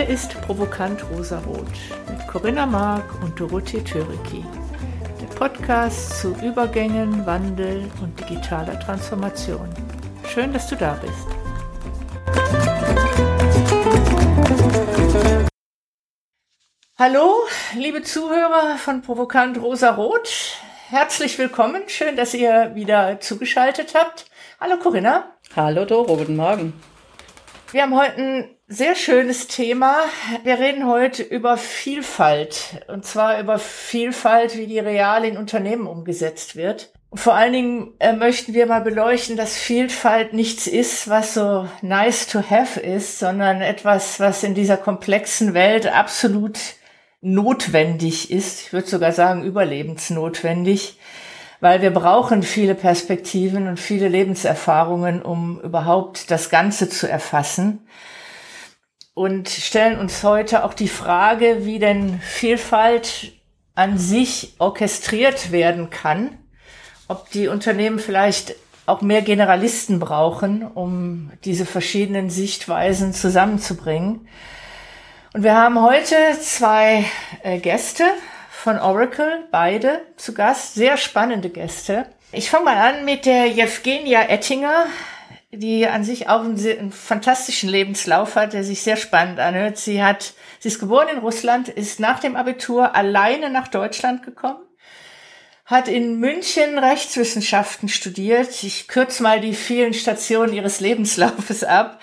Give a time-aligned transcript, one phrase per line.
[0.00, 1.68] Hier ist Provokant Rosarot
[2.08, 4.42] mit Corinna Mark und Dorothee Töriki.
[5.20, 9.68] Der Podcast zu Übergängen, Wandel und digitaler Transformation.
[10.26, 11.26] Schön, dass du da bist.
[16.98, 17.34] Hallo,
[17.76, 20.62] liebe Zuhörer von Provokant Rosarot.
[20.88, 21.82] Herzlich willkommen.
[21.88, 24.30] Schön, dass ihr wieder zugeschaltet habt.
[24.58, 25.36] Hallo Corinna.
[25.54, 26.72] Hallo Doro, guten Morgen.
[27.72, 29.96] Wir haben heute ein sehr schönes Thema.
[30.44, 32.84] Wir reden heute über Vielfalt.
[32.86, 36.92] Und zwar über Vielfalt, wie die real in Unternehmen umgesetzt wird.
[37.10, 41.66] Und vor allen Dingen äh, möchten wir mal beleuchten, dass Vielfalt nichts ist, was so
[41.82, 46.58] nice to have ist, sondern etwas, was in dieser komplexen Welt absolut
[47.20, 48.60] notwendig ist.
[48.60, 50.96] Ich würde sogar sagen, überlebensnotwendig
[51.62, 57.86] weil wir brauchen viele Perspektiven und viele Lebenserfahrungen, um überhaupt das Ganze zu erfassen.
[59.14, 63.32] Und stellen uns heute auch die Frage, wie denn Vielfalt
[63.74, 66.38] an sich orchestriert werden kann,
[67.08, 68.54] ob die Unternehmen vielleicht
[68.86, 74.28] auch mehr Generalisten brauchen, um diese verschiedenen Sichtweisen zusammenzubringen.
[75.32, 77.04] Und wir haben heute zwei
[77.42, 78.04] äh, Gäste
[78.50, 82.06] von Oracle, beide zu Gast, sehr spannende Gäste.
[82.32, 84.86] Ich fange mal an mit der Jewgenia Ettinger,
[85.52, 89.78] die an sich auch einen, einen, fantastischen Lebenslauf hat, der sich sehr spannend anhört.
[89.78, 94.60] Sie hat, sie ist geboren in Russland, ist nach dem Abitur alleine nach Deutschland gekommen,
[95.64, 98.62] hat in München Rechtswissenschaften studiert.
[98.62, 102.00] Ich kürze mal die vielen Stationen ihres Lebenslaufes ab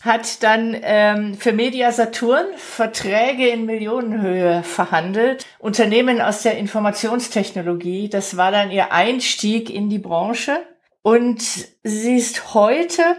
[0.00, 5.44] hat dann ähm, für Media Saturn Verträge in Millionenhöhe verhandelt.
[5.58, 10.58] Unternehmen aus der Informationstechnologie, das war dann ihr Einstieg in die Branche.
[11.02, 11.42] Und
[11.82, 13.16] sie ist heute,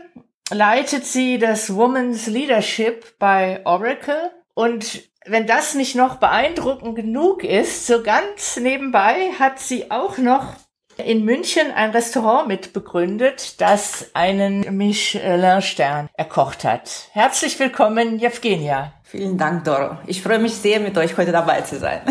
[0.51, 4.31] leitet sie das Women's Leadership bei Oracle.
[4.53, 10.55] Und wenn das nicht noch beeindruckend genug ist, so ganz nebenbei hat sie auch noch
[10.97, 17.07] in München ein Restaurant mitbegründet, das einen Michelin-Stern erkocht hat.
[17.13, 18.93] Herzlich willkommen, Jewgenia.
[19.03, 19.97] Vielen Dank, Doro.
[20.05, 22.01] Ich freue mich sehr, mit euch heute dabei zu sein.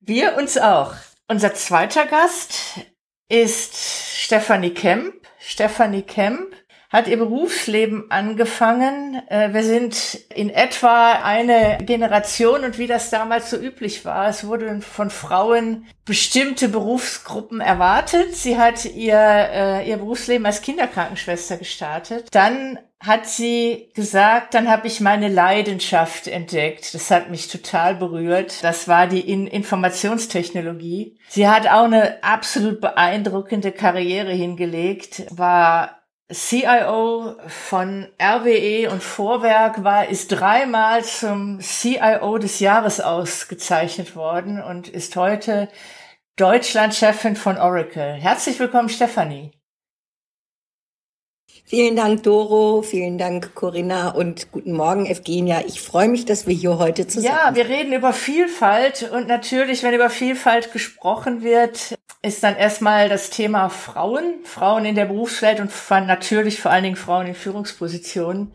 [0.00, 0.92] Wir uns auch.
[1.28, 2.80] Unser zweiter Gast
[3.28, 5.12] ist Stephanie Kemp.
[5.38, 6.54] Stephanie Kemp
[6.88, 9.20] hat ihr Berufsleben angefangen.
[9.28, 14.46] Äh, wir sind in etwa eine Generation und wie das damals so üblich war, es
[14.46, 18.34] wurde von Frauen bestimmte Berufsgruppen erwartet.
[18.34, 22.28] Sie hat ihr, äh, ihr Berufsleben als Kinderkrankenschwester gestartet.
[22.30, 26.94] Dann hat sie gesagt, dann habe ich meine Leidenschaft entdeckt.
[26.94, 28.64] Das hat mich total berührt.
[28.64, 31.18] Das war die In Informationstechnologie.
[31.28, 36.00] Sie hat auch eine absolut beeindruckende Karriere hingelegt, war
[36.32, 44.88] CIO von RWE und Vorwerk war, ist dreimal zum CIO des Jahres ausgezeichnet worden und
[44.88, 45.68] ist heute
[46.36, 48.14] Deutschlandchefin von Oracle.
[48.14, 49.52] Herzlich willkommen, Stefanie.
[51.66, 52.82] Vielen Dank, Doro.
[52.82, 54.10] Vielen Dank, Corinna.
[54.10, 55.62] Und guten Morgen, Evgenia.
[55.66, 59.10] Ich freue mich, dass wir hier heute zusammen Ja, wir reden über Vielfalt.
[59.10, 64.44] Und natürlich, wenn über Vielfalt gesprochen wird, ist dann erstmal das Thema Frauen.
[64.44, 65.72] Frauen in der Berufswelt und
[66.06, 68.52] natürlich vor allen Dingen Frauen in Führungspositionen.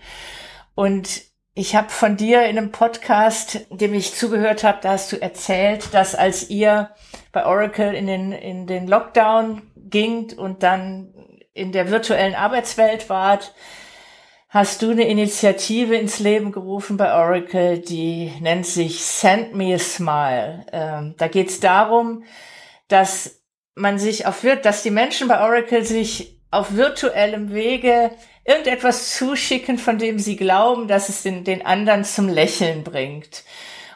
[0.75, 1.23] Und
[1.55, 5.93] ich habe von dir in einem Podcast, dem ich zugehört habe, da hast du erzählt,
[5.95, 6.91] dass als ihr
[7.31, 11.13] bei Oracle in den, in den Lockdown gingt und dann
[11.59, 13.53] in der virtuellen Arbeitswelt wart,
[14.49, 19.79] hast du eine Initiative ins Leben gerufen bei Oracle, die nennt sich Send Me a
[19.79, 20.65] Smile.
[20.71, 22.23] Ähm, da geht es darum,
[22.87, 23.41] dass
[23.75, 28.11] man sich auf dass die Menschen bei Oracle sich auf virtuellem Wege
[28.43, 33.43] irgendetwas zuschicken, von dem sie glauben, dass es den, den anderen zum Lächeln bringt.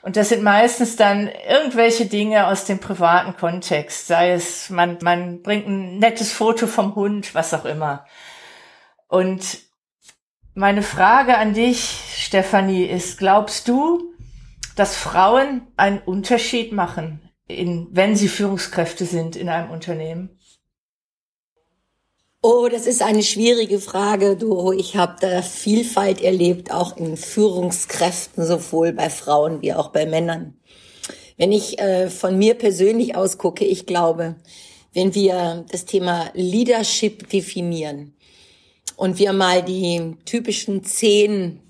[0.04, 5.42] Und das sind meistens dann irgendwelche Dinge aus dem privaten Kontext, sei es, man, man
[5.42, 8.06] bringt ein nettes Foto vom Hund, was auch immer.
[9.08, 9.60] Und
[10.56, 14.14] meine Frage an dich, Stefanie, ist, glaubst du,
[14.76, 20.38] dass Frauen einen Unterschied machen, in, wenn sie Führungskräfte sind in einem Unternehmen?
[22.46, 24.74] Oh, das ist eine schwierige Frage, Doro.
[24.74, 30.54] Ich habe da Vielfalt erlebt, auch in Führungskräften, sowohl bei Frauen wie auch bei Männern.
[31.38, 34.36] Wenn ich äh, von mir persönlich ausgucke, ich glaube,
[34.94, 38.14] wenn wir das Thema Leadership definieren
[38.98, 41.62] und wir mal die typischen zehn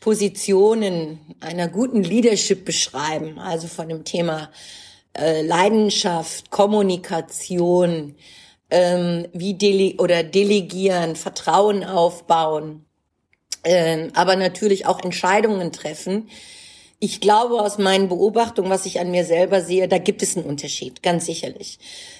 [0.00, 4.48] Positionen einer guten Leadership beschreiben, also von dem Thema
[5.12, 8.14] äh, Leidenschaft, Kommunikation,
[8.70, 12.84] ähm, wie dele oder delegieren, Vertrauen aufbauen,
[13.62, 16.28] äh, aber natürlich auch Entscheidungen treffen.
[17.00, 20.46] Ich glaube aus meinen Beobachtungen, was ich an mir selber sehe, da gibt es einen
[20.46, 21.78] Unterschied, ganz sicherlich.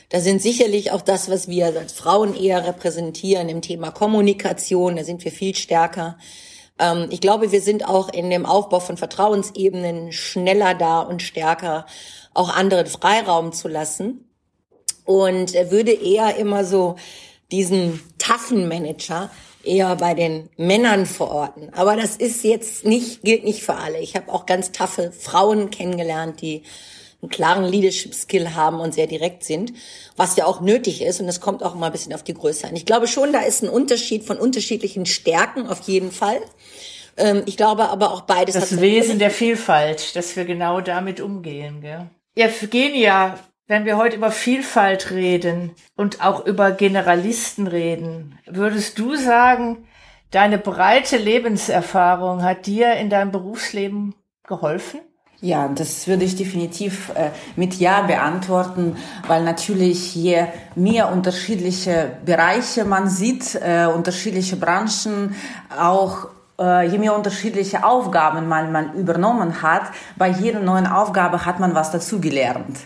[0.08, 5.04] Da sind sicherlich auch das, was wir als Frauen eher repräsentieren im Thema Kommunikation, da
[5.04, 6.16] sind wir viel stärker.
[6.78, 11.86] Ähm, ich glaube, wir sind auch in dem Aufbau von Vertrauensebenen schneller da und stärker,
[12.32, 14.27] auch anderen Freiraum zu lassen.
[15.08, 16.96] Und er würde eher immer so
[17.50, 19.30] diesen taffen Manager
[19.64, 21.72] eher bei den Männern verorten.
[21.72, 24.00] Aber das ist jetzt nicht, gilt nicht für alle.
[24.00, 26.62] Ich habe auch ganz taffe Frauen kennengelernt, die
[27.22, 29.72] einen klaren Leadership-Skill haben und sehr direkt sind,
[30.16, 31.22] was ja auch nötig ist.
[31.22, 32.76] Und es kommt auch mal ein bisschen auf die Größe an.
[32.76, 36.42] Ich glaube schon, da ist ein Unterschied von unterschiedlichen Stärken auf jeden Fall.
[37.16, 38.56] Ähm, ich glaube aber auch beides.
[38.56, 41.80] Das Wesen der Vielfalt, dass wir genau damit umgehen.
[41.80, 42.10] Gell?
[42.34, 43.38] Evgenia,
[43.68, 49.86] wenn wir heute über Vielfalt reden und auch über Generalisten reden, würdest du sagen,
[50.30, 55.00] deine breite Lebenserfahrung hat dir in deinem Berufsleben geholfen?
[55.40, 58.96] Ja, das würde ich definitiv äh, mit Ja beantworten,
[59.28, 65.36] weil natürlich je mehr unterschiedliche Bereiche man sieht, äh, unterschiedliche Branchen,
[65.78, 69.82] auch je mehr unterschiedliche Aufgaben man, man übernommen hat,
[70.16, 72.78] bei jeder neuen Aufgabe hat man was dazugelernt.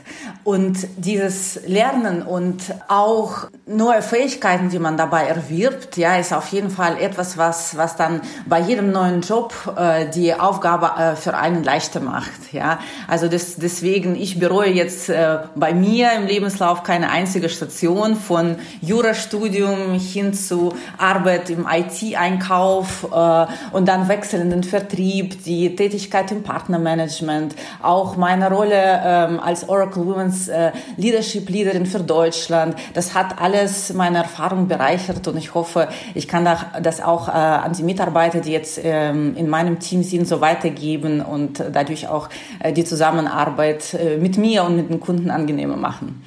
[0.45, 6.69] Und dieses Lernen und auch neue Fähigkeiten, die man dabei erwirbt, ja, ist auf jeden
[6.69, 11.63] Fall etwas, was, was dann bei jedem neuen Job äh, die Aufgabe äh, für einen
[11.63, 12.53] leichter macht.
[12.53, 18.17] Ja, also das, deswegen, ich bereue jetzt äh, bei mir im Lebenslauf keine einzige Station
[18.17, 26.43] von Jurastudium hin zu Arbeit im IT-Einkauf äh, und dann wechselnden Vertrieb, die Tätigkeit im
[26.43, 32.77] Partnermanagement, auch meine Rolle ähm, als Oracle Women's äh, Leadership Leaderin für Deutschland.
[32.95, 36.49] Das hat alles meine Erfahrung bereichert und ich hoffe, ich kann
[36.83, 41.21] das auch äh, an die Mitarbeiter, die jetzt ähm, in meinem Team sind, so weitergeben
[41.21, 42.29] und dadurch auch
[42.61, 46.23] äh, die Zusammenarbeit äh, mit mir und mit den Kunden angenehmer machen.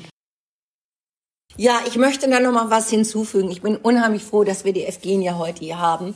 [1.57, 3.49] Ja, ich möchte da noch mal was hinzufügen.
[3.49, 6.13] Ich bin unheimlich froh, dass wir die Evgenia heute hier haben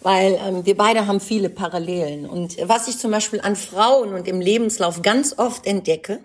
[0.00, 2.26] weil ähm, wir beide haben viele Parallelen.
[2.26, 6.20] Und was ich zum Beispiel an Frauen und im Lebenslauf ganz oft entdecke,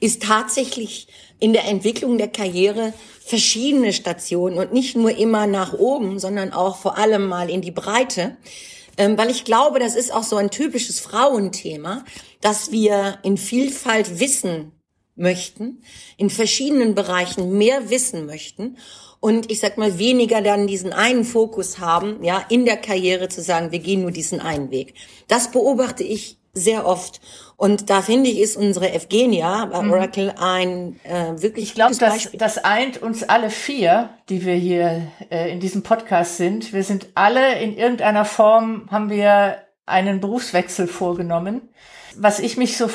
[0.00, 1.08] ist tatsächlich
[1.38, 2.92] in der Entwicklung der Karriere
[3.24, 7.70] verschiedene Stationen und nicht nur immer nach oben, sondern auch vor allem mal in die
[7.70, 8.36] Breite.
[8.98, 12.04] Ähm, weil ich glaube, das ist auch so ein typisches Frauenthema,
[12.40, 14.72] dass wir in Vielfalt wissen
[15.14, 15.82] möchten,
[16.16, 18.76] in verschiedenen Bereichen mehr wissen möchten
[19.22, 23.40] und ich sag mal weniger dann diesen einen Fokus haben, ja, in der Karriere zu
[23.40, 24.94] sagen, wir gehen nur diesen einen Weg.
[25.28, 27.20] Das beobachte ich sehr oft.
[27.56, 29.92] Und da finde ich, ist unsere Evgenia bei mhm.
[29.92, 35.06] Oracle ein äh, wirklich Ich glaube, das, das eint uns alle vier, die wir hier
[35.30, 36.72] äh, in diesem Podcast sind.
[36.72, 41.68] Wir sind alle in irgendeiner Form, haben wir einen Berufswechsel vorgenommen.
[42.16, 42.90] Was ich mich so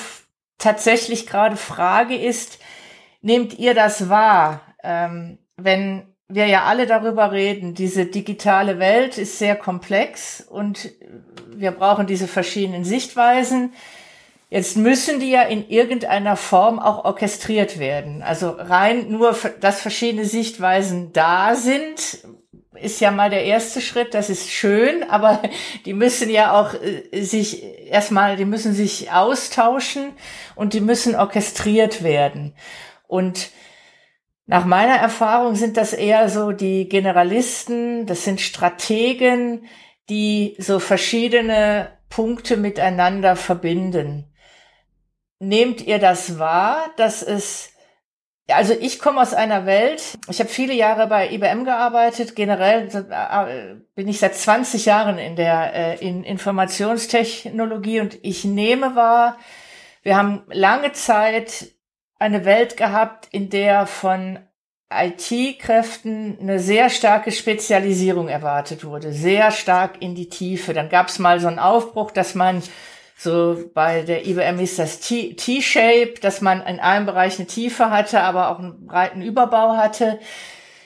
[0.57, 2.59] tatsächlich gerade frage, ist,
[3.21, 9.39] nehmt ihr das wahr, ähm, wenn wir ja alle darüber reden, diese digitale Welt ist
[9.39, 10.91] sehr komplex und
[11.49, 13.73] wir brauchen diese verschiedenen Sichtweisen.
[14.49, 18.23] Jetzt müssen die ja in irgendeiner Form auch orchestriert werden.
[18.23, 22.19] Also rein nur, dass verschiedene Sichtweisen da sind,
[22.79, 24.13] ist ja mal der erste Schritt.
[24.13, 25.41] Das ist schön, aber
[25.85, 30.13] die müssen ja auch äh, sich erstmal, die müssen sich austauschen
[30.55, 32.53] und die müssen orchestriert werden.
[33.07, 33.49] Und
[34.47, 39.65] nach meiner Erfahrung sind das eher so die Generalisten, das sind Strategen,
[40.09, 44.33] die so verschiedene Punkte miteinander verbinden.
[45.39, 47.73] Nehmt ihr das wahr, dass es
[48.49, 53.75] also ich komme aus einer Welt, ich habe viele Jahre bei IBM gearbeitet, generell äh,
[53.93, 59.37] bin ich seit 20 Jahren in der äh, in Informationstechnologie und ich nehme wahr,
[60.01, 61.73] wir haben lange Zeit
[62.19, 64.39] eine Welt gehabt, in der von
[64.89, 70.73] IT-Kräften eine sehr starke Spezialisierung erwartet wurde, sehr stark in die Tiefe.
[70.73, 72.63] Dann gab es mal so einen Aufbruch, dass man
[73.17, 78.21] so bei der IBM ist das T-Shape, dass man in einem Bereich eine Tiefe hatte,
[78.21, 80.19] aber auch einen breiten Überbau hatte.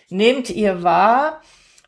[0.10, 1.42] Nehmt ihr wahr,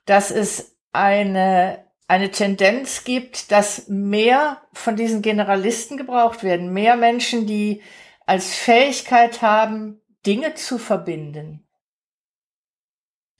[0.05, 7.47] dass es eine eine Tendenz gibt, dass mehr von diesen Generalisten gebraucht werden, mehr Menschen,
[7.47, 7.81] die
[8.25, 11.67] als Fähigkeit haben, Dinge zu verbinden.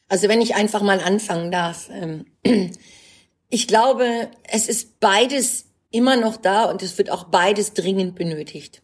[0.10, 1.90] Also wenn ich einfach mal anfangen darf.
[1.90, 2.26] Ähm,
[3.50, 8.83] ich glaube, es ist beides immer noch da und es wird auch beides dringend benötigt.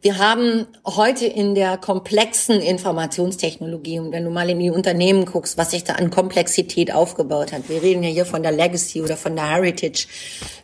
[0.00, 5.56] Wir haben heute in der komplexen Informationstechnologie, und wenn du mal in die Unternehmen guckst,
[5.56, 7.68] was sich da an Komplexität aufgebaut hat.
[7.68, 10.06] Wir reden ja hier von der Legacy oder von der Heritage,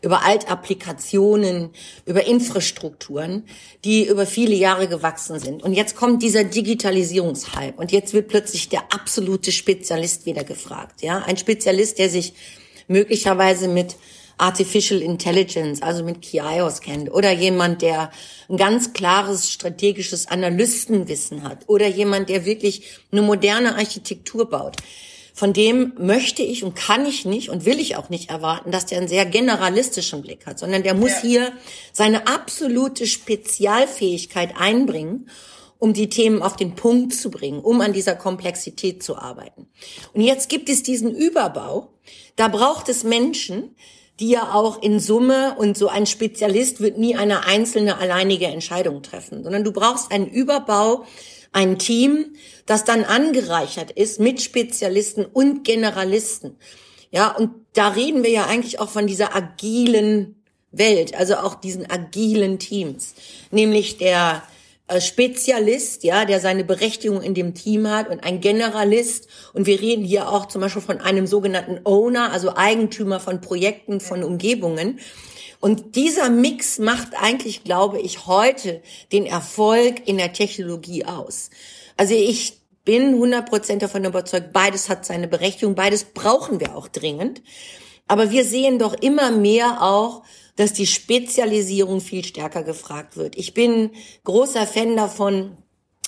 [0.03, 1.71] über Altapplikationen,
[2.05, 3.45] über Infrastrukturen,
[3.85, 5.63] die über viele Jahre gewachsen sind.
[5.63, 11.03] Und jetzt kommt dieser Digitalisierungshype und jetzt wird plötzlich der absolute Spezialist wieder gefragt.
[11.03, 12.35] Ja, ein Spezialist, der sich
[12.89, 13.97] möglicherweise mit
[14.41, 18.11] Artificial Intelligence, also mit KI auskennt, oder jemand, der
[18.49, 22.83] ein ganz klares strategisches Analystenwissen hat, oder jemand, der wirklich
[23.13, 24.77] eine moderne Architektur baut.
[25.35, 28.87] Von dem möchte ich und kann ich nicht und will ich auch nicht erwarten, dass
[28.87, 31.21] der einen sehr generalistischen Blick hat, sondern der muss ja.
[31.23, 31.53] hier
[31.93, 35.29] seine absolute Spezialfähigkeit einbringen
[35.81, 39.67] um die Themen auf den Punkt zu bringen, um an dieser Komplexität zu arbeiten.
[40.13, 41.95] Und jetzt gibt es diesen Überbau.
[42.37, 43.75] Da braucht es Menschen,
[44.21, 49.03] die ja auch in Summe und so ein Spezialist wird nie eine einzelne alleinige Entscheidung
[49.03, 51.05] treffen, sondern du brauchst einen Überbau,
[51.53, 52.35] ein Team,
[52.67, 56.57] das dann angereichert ist mit Spezialisten und Generalisten.
[57.11, 61.91] Ja, und da reden wir ja eigentlich auch von dieser agilen Welt, also auch diesen
[61.91, 63.15] agilen Teams,
[63.51, 64.43] nämlich der
[64.99, 69.29] Spezialist, ja, der seine Berechtigung in dem Team hat und ein Generalist.
[69.53, 74.01] Und wir reden hier auch zum Beispiel von einem sogenannten Owner, also Eigentümer von Projekten,
[74.01, 74.99] von Umgebungen.
[75.61, 78.81] Und dieser Mix macht eigentlich, glaube ich, heute
[79.13, 81.51] den Erfolg in der Technologie aus.
[81.97, 87.43] Also ich bin 100% davon überzeugt, beides hat seine Berechtigung, beides brauchen wir auch dringend.
[88.11, 90.25] Aber wir sehen doch immer mehr auch,
[90.57, 93.39] dass die Spezialisierung viel stärker gefragt wird.
[93.39, 93.91] Ich bin
[94.25, 95.57] großer Fan davon,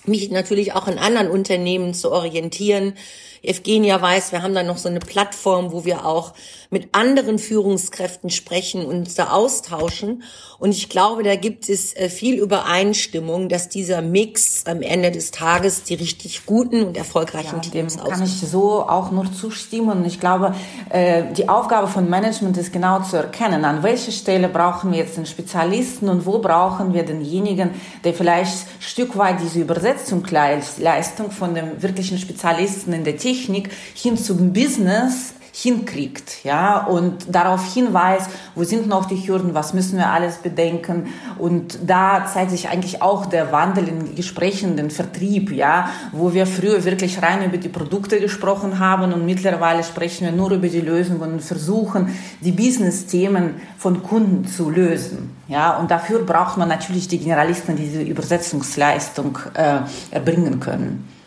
[0.05, 2.95] mich natürlich auch in anderen Unternehmen zu orientieren.
[3.43, 6.33] Evgenia weiß, wir haben da noch so eine Plattform, wo wir auch
[6.71, 10.23] mit anderen Führungskräften sprechen und uns da austauschen.
[10.59, 15.33] Und ich glaube, da gibt es äh, viel Übereinstimmung, dass dieser Mix am Ende des
[15.33, 18.21] Tages die richtig guten und erfolgreichen ja, Teams ausmacht.
[18.21, 20.05] Kann ich so auch nur zustimmen.
[20.07, 20.55] Ich glaube,
[20.91, 25.17] äh, die Aufgabe von Management ist genau zu erkennen, an welcher Stelle brauchen wir jetzt
[25.17, 27.71] den Spezialisten und wo brauchen wir denjenigen,
[28.05, 34.17] der vielleicht ein Stück weit diese Übersetzungsleistung von dem wirklichen Spezialisten in der Technik hin
[34.17, 40.09] zum Business hinkriegt, ja, und darauf hinweist, wo sind noch die Hürden, was müssen wir
[40.09, 41.09] alles bedenken.
[41.39, 46.47] Und da zeigt sich eigentlich auch der Wandel in Gesprächen, den Vertrieb, ja, wo wir
[46.47, 50.81] früher wirklich rein über die Produkte gesprochen haben und mittlerweile sprechen wir nur über die
[50.81, 52.09] Lösungen und versuchen,
[52.41, 55.37] die Business-Themen von Kunden zu lösen.
[55.49, 61.22] Ja, und dafür braucht man natürlich die Generalisten, die diese Übersetzungsleistung äh, erbringen können.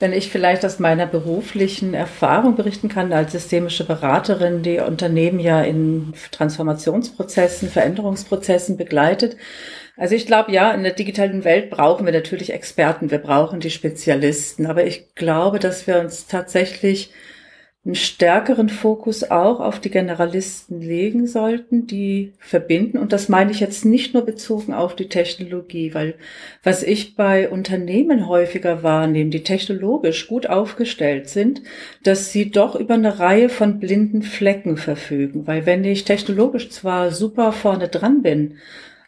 [0.00, 5.62] Wenn ich vielleicht aus meiner beruflichen Erfahrung berichten kann, als systemische Beraterin, die Unternehmen ja
[5.62, 9.36] in Transformationsprozessen, Veränderungsprozessen begleitet.
[9.96, 13.70] Also ich glaube, ja, in der digitalen Welt brauchen wir natürlich Experten, wir brauchen die
[13.70, 17.12] Spezialisten, aber ich glaube, dass wir uns tatsächlich
[17.84, 22.96] einen stärkeren Fokus auch auf die Generalisten legen sollten, die verbinden.
[22.96, 26.14] Und das meine ich jetzt nicht nur bezogen auf die Technologie, weil
[26.62, 31.60] was ich bei Unternehmen häufiger wahrnehme, die technologisch gut aufgestellt sind,
[32.02, 35.46] dass sie doch über eine Reihe von blinden Flecken verfügen.
[35.46, 38.56] Weil wenn ich technologisch zwar super vorne dran bin,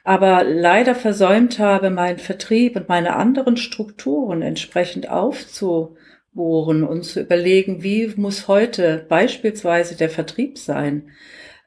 [0.05, 5.97] aber leider versäumt habe, meinen Vertrieb und meine anderen Strukturen entsprechend aufzu
[6.37, 11.11] bohren und zu überlegen, wie muss heute beispielsweise der Vertrieb sein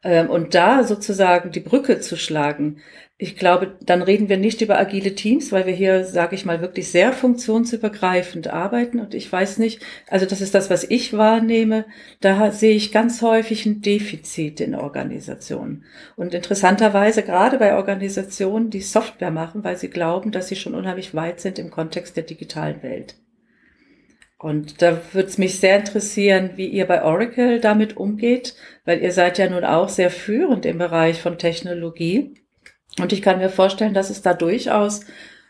[0.04, 2.78] ähm, und da sozusagen die Brücke zu schlagen.
[3.22, 6.62] Ich glaube, dann reden wir nicht über agile Teams, weil wir hier, sage ich mal,
[6.62, 9.02] wirklich sehr funktionsübergreifend arbeiten.
[9.02, 11.84] Und ich weiß nicht, also das ist das, was ich wahrnehme.
[12.22, 15.84] Da sehe ich ganz häufig ein Defizit in Organisationen.
[16.16, 21.14] Und interessanterweise gerade bei Organisationen, die Software machen, weil sie glauben, dass sie schon unheimlich
[21.14, 23.16] weit sind im Kontext der digitalen Welt.
[24.40, 28.56] Und da würde es mich sehr interessieren, wie ihr bei Oracle damit umgeht,
[28.86, 32.36] weil ihr seid ja nun auch sehr führend im Bereich von Technologie.
[33.02, 35.02] Und ich kann mir vorstellen, dass es da durchaus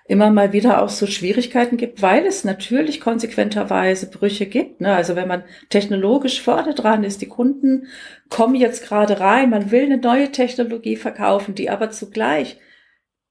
[0.08, 4.82] immer mal wieder auch so Schwierigkeiten gibt, weil es natürlich konsequenterweise Brüche gibt.
[4.82, 4.92] Ne?
[4.96, 7.86] Also wenn man technologisch vorne dran ist, die Kunden
[8.30, 12.58] kommen jetzt gerade rein, man will eine neue Technologie verkaufen, die aber zugleich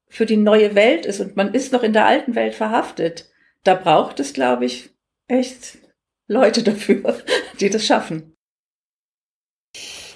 [0.07, 3.29] für die neue Welt ist und man ist noch in der alten Welt verhaftet.
[3.65, 4.91] Da braucht es, glaube ich,
[5.29, 5.79] echt
[6.27, 7.23] Leute dafür,
[7.61, 8.35] die das schaffen.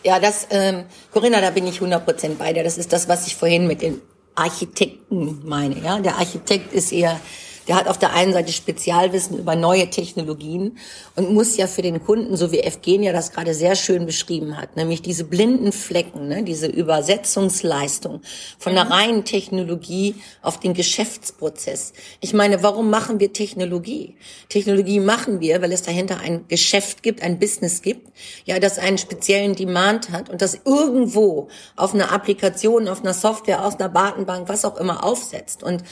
[0.04, 2.64] Ja, das, ähm, Corinna, da bin ich 100% bei dir.
[2.64, 4.02] Das ist das, was ich vorhin mit den
[4.34, 5.78] Architekten meine.
[5.78, 7.20] Ja, der Architekt ist eher
[7.68, 10.78] der hat auf der einen Seite Spezialwissen über neue Technologien
[11.16, 14.76] und muss ja für den Kunden, so wie Evgenia das gerade sehr schön beschrieben hat,
[14.76, 18.20] nämlich diese blinden Flecken, ne, diese Übersetzungsleistung
[18.58, 21.92] von der reinen Technologie auf den Geschäftsprozess.
[22.20, 24.16] Ich meine, warum machen wir Technologie?
[24.48, 28.12] Technologie machen wir, weil es dahinter ein Geschäft gibt, ein Business gibt,
[28.44, 33.64] ja, das einen speziellen Demand hat und das irgendwo auf einer Applikation, auf einer Software,
[33.64, 35.62] auf einer Datenbank, was auch immer aufsetzt.
[35.62, 35.82] Und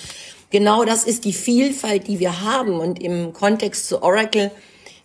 [0.51, 2.79] genau das ist die Vielfalt, die wir haben.
[2.79, 4.51] Und im Kontext zu Oracle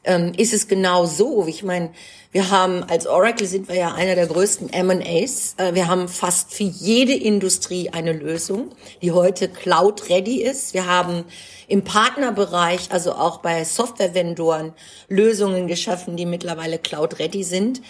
[0.03, 1.45] ähm, ist es genau so.
[1.47, 1.91] Ich meine,
[2.31, 5.55] wir haben als Oracle sind wir ja einer der größten M&As.
[5.57, 8.71] Äh, wir haben fast für jede Industrie eine Lösung,
[9.01, 10.73] die heute Cloud ready ist.
[10.73, 11.23] Wir haben
[11.67, 14.73] im Partnerbereich, also auch bei Software-Vendoren,
[15.07, 17.81] Lösungen geschaffen, die mittlerweile Cloud ready sind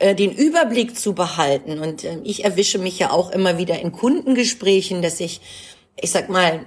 [0.00, 1.78] äh, den Überblick zu behalten.
[1.78, 5.40] Und äh, ich erwische mich ja auch immer wieder in Kundengesprächen, dass ich,
[6.00, 6.64] ich sag mal,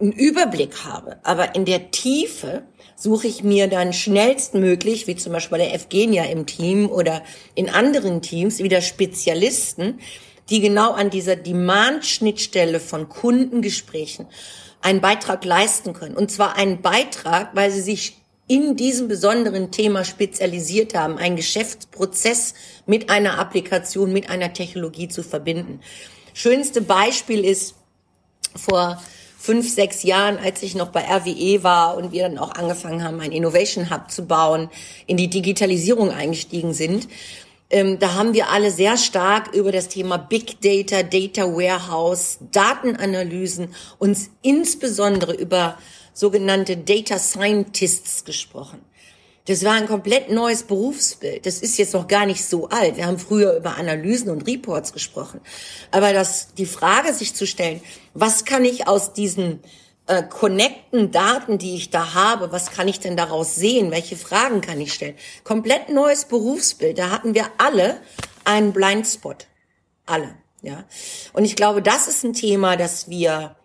[0.00, 1.18] einen Überblick habe.
[1.22, 2.64] Aber in der Tiefe
[2.96, 7.22] suche ich mir dann schnellstmöglich, wie zum Beispiel bei der Evgenia im Team oder
[7.54, 10.00] in anderen Teams, wieder Spezialisten,
[10.50, 14.26] die genau an dieser Demand-Schnittstelle von Kundengesprächen
[14.82, 16.16] einen Beitrag leisten können.
[16.16, 22.54] Und zwar einen Beitrag, weil sie sich in diesem besonderen Thema spezialisiert haben, einen Geschäftsprozess
[22.86, 25.80] mit einer Applikation, mit einer Technologie zu verbinden.
[26.34, 27.76] Schönste Beispiel ist
[28.54, 29.00] vor
[29.42, 33.20] fünf, sechs Jahren, als ich noch bei RWE war und wir dann auch angefangen haben,
[33.20, 34.70] ein Innovation Hub zu bauen,
[35.08, 37.08] in die Digitalisierung eingestiegen sind.
[37.68, 43.74] Ähm, da haben wir alle sehr stark über das Thema Big Data, Data Warehouse, Datenanalysen,
[43.98, 45.76] uns insbesondere über
[46.14, 48.78] sogenannte Data Scientists gesprochen.
[49.46, 51.46] Das war ein komplett neues Berufsbild.
[51.46, 52.96] Das ist jetzt noch gar nicht so alt.
[52.96, 55.40] Wir haben früher über Analysen und Reports gesprochen.
[55.90, 57.80] Aber das, die Frage sich zu stellen,
[58.14, 59.60] was kann ich aus diesen
[60.06, 63.90] äh, connecten Daten, die ich da habe, was kann ich denn daraus sehen?
[63.90, 65.16] Welche Fragen kann ich stellen?
[65.42, 66.98] Komplett neues Berufsbild.
[66.98, 68.00] Da hatten wir alle
[68.44, 69.48] einen Blindspot.
[70.06, 70.84] Alle, ja.
[71.32, 73.56] Und ich glaube, das ist ein Thema, das wir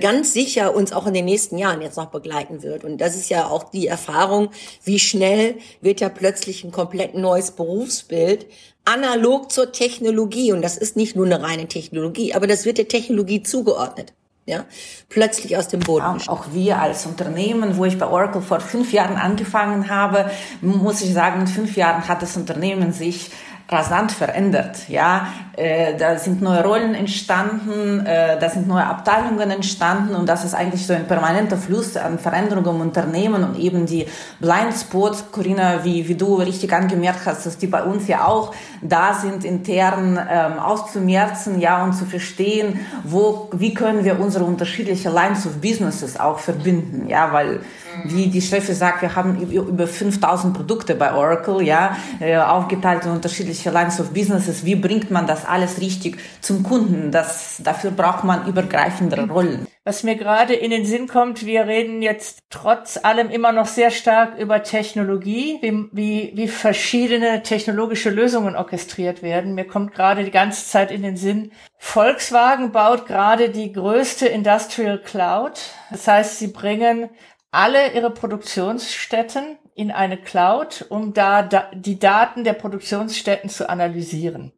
[0.00, 2.84] ganz sicher uns auch in den nächsten Jahren jetzt noch begleiten wird.
[2.84, 4.50] Und das ist ja auch die Erfahrung,
[4.84, 8.46] wie schnell wird ja plötzlich ein komplett neues Berufsbild
[8.84, 10.52] analog zur Technologie.
[10.52, 14.12] Und das ist nicht nur eine reine Technologie, aber das wird der Technologie zugeordnet.
[14.48, 14.64] Ja,
[15.08, 16.04] plötzlich aus dem Boden.
[16.04, 21.02] Auch, auch wir als Unternehmen, wo ich bei Oracle vor fünf Jahren angefangen habe, muss
[21.02, 23.32] ich sagen, in fünf Jahren hat das Unternehmen sich
[23.68, 24.88] rasant verändert.
[24.88, 25.26] Ja,
[25.56, 30.54] äh, da sind neue Rollen entstanden, äh, da sind neue Abteilungen entstanden und das ist
[30.54, 34.06] eigentlich so ein permanenter Fluss an Veränderungen im Unternehmen und eben die
[34.38, 39.14] Blindspots, Corinna, wie, wie du richtig angemerkt hast, dass die bei uns ja auch da
[39.14, 45.44] sind, intern ähm, auszumerzen, ja, und zu verstehen, wo, wie können wir unsere unterschiedlichen Lines
[45.44, 47.60] of Businesses auch verbinden, ja, weil
[48.04, 53.12] wie die Steffi sagt, wir haben über 5000 Produkte bei Oracle, ja, äh, aufgeteilt in
[53.12, 54.64] unterschiedliche Lines of Businesses.
[54.64, 57.10] Wie bringt man das alles richtig zum Kunden?
[57.10, 59.66] Das, dafür braucht man übergreifendere Rollen.
[59.84, 63.92] Was mir gerade in den Sinn kommt, wir reden jetzt trotz allem immer noch sehr
[63.92, 69.54] stark über Technologie, wie, wie, wie verschiedene technologische Lösungen orchestriert werden.
[69.54, 74.98] Mir kommt gerade die ganze Zeit in den Sinn, Volkswagen baut gerade die größte Industrial
[74.98, 75.60] Cloud.
[75.90, 77.10] Das heißt, sie bringen
[77.56, 84.52] alle ihre Produktionsstätten in eine Cloud, um da, da die Daten der Produktionsstätten zu analysieren.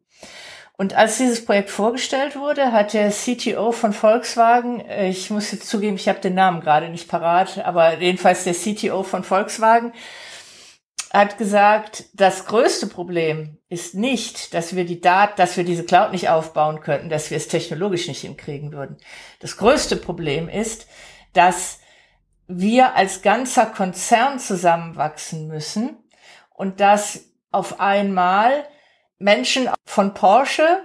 [0.75, 5.69] Und als dieses Projekt vorgestellt wurde, hat der CTO von Volkswagen, äh, ich muss jetzt
[5.69, 9.93] zugeben, ich habe den Namen gerade nicht parat, aber jedenfalls der CTO von Volkswagen
[11.11, 16.11] hat gesagt, das größte Problem ist nicht, dass wir die Daten, dass wir diese Cloud
[16.11, 18.97] nicht aufbauen könnten, dass wir es technologisch nicht hinkriegen würden.
[19.39, 20.85] Das größte Problem ist,
[21.33, 21.79] dass
[22.49, 25.97] wir als ganzer Konzern zusammenwachsen müssen
[26.49, 28.65] und dass auf einmal
[29.19, 30.81] Menschen von Porsche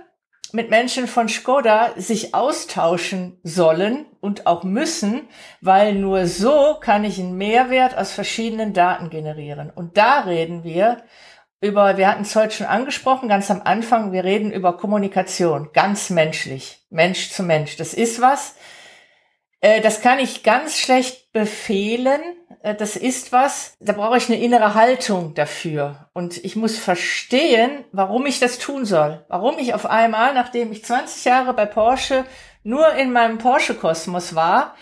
[0.53, 5.23] mit Menschen von Skoda sich austauschen sollen und auch müssen,
[5.63, 9.71] weil nur so kann ich einen Mehrwert aus verschiedenen Daten generieren.
[9.71, 11.03] Und da reden wir
[11.61, 16.11] über, wir hatten es heute schon angesprochen, ganz am Anfang, wir reden über Kommunikation, ganz
[16.11, 17.77] menschlich, Mensch zu Mensch.
[17.77, 18.55] Das ist was,
[19.61, 22.23] äh, das kann ich ganz schlecht befehlen.
[22.63, 26.09] Äh, das ist was, da brauche ich eine innere Haltung dafür.
[26.15, 29.23] Und ich muss verstehen, warum ich das tun soll.
[29.29, 32.25] Warum ich auf einmal, nachdem ich 20 Jahre bei Porsche
[32.63, 34.75] nur in meinem Porsche-Kosmos war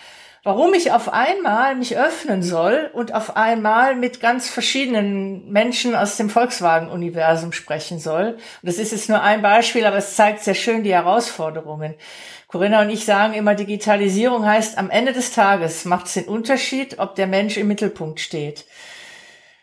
[0.44, 6.16] warum ich auf einmal mich öffnen soll und auf einmal mit ganz verschiedenen Menschen aus
[6.16, 8.34] dem Volkswagen-Universum sprechen soll.
[8.34, 11.94] Und das ist jetzt nur ein Beispiel, aber es zeigt sehr schön die Herausforderungen.
[12.52, 16.98] Corinna und ich sagen immer, Digitalisierung heißt, am Ende des Tages macht es den Unterschied,
[16.98, 18.66] ob der Mensch im Mittelpunkt steht.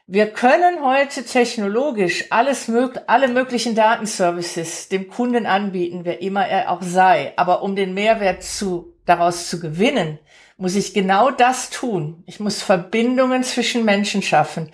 [0.07, 6.71] Wir können heute technologisch alles mög alle möglichen Datenservices dem Kunden anbieten, wer immer er
[6.71, 7.33] auch sei.
[7.35, 10.17] Aber um den Mehrwert zu, daraus zu gewinnen,
[10.57, 12.23] muss ich genau das tun.
[12.25, 14.71] Ich muss Verbindungen zwischen Menschen schaffen.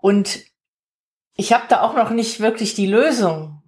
[0.00, 0.44] Und
[1.36, 3.62] ich habe da auch noch nicht wirklich die Lösung,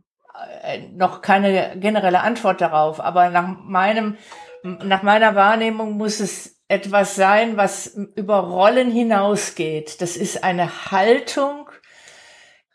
[0.92, 3.00] noch keine generelle Antwort darauf.
[3.00, 4.16] Aber nach meinem,
[4.62, 10.00] nach meiner Wahrnehmung muss es etwas sein, was über Rollen hinausgeht.
[10.00, 11.70] Das ist eine Haltung,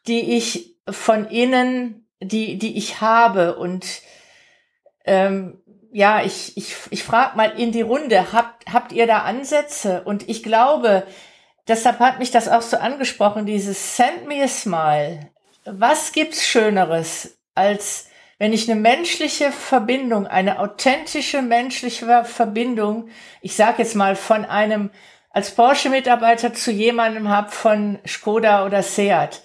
[0.08, 3.58] die ich von innen, die, die ich habe.
[3.58, 4.02] Und
[5.06, 10.04] ähm, ja, ich, ich, ich frage mal in die Runde, habt, habt ihr da Ansätze?
[10.04, 11.06] Und ich glaube,
[11.68, 15.32] deshalb hat mich das auch so angesprochen, dieses Send me a smile.
[15.66, 23.10] Was gibt's Schöneres als wenn ich eine menschliche Verbindung, eine authentische menschliche Verbindung,
[23.42, 24.90] ich sage jetzt mal von einem
[25.30, 29.42] als Porsche-Mitarbeiter zu jemandem habe von Skoda oder Seat,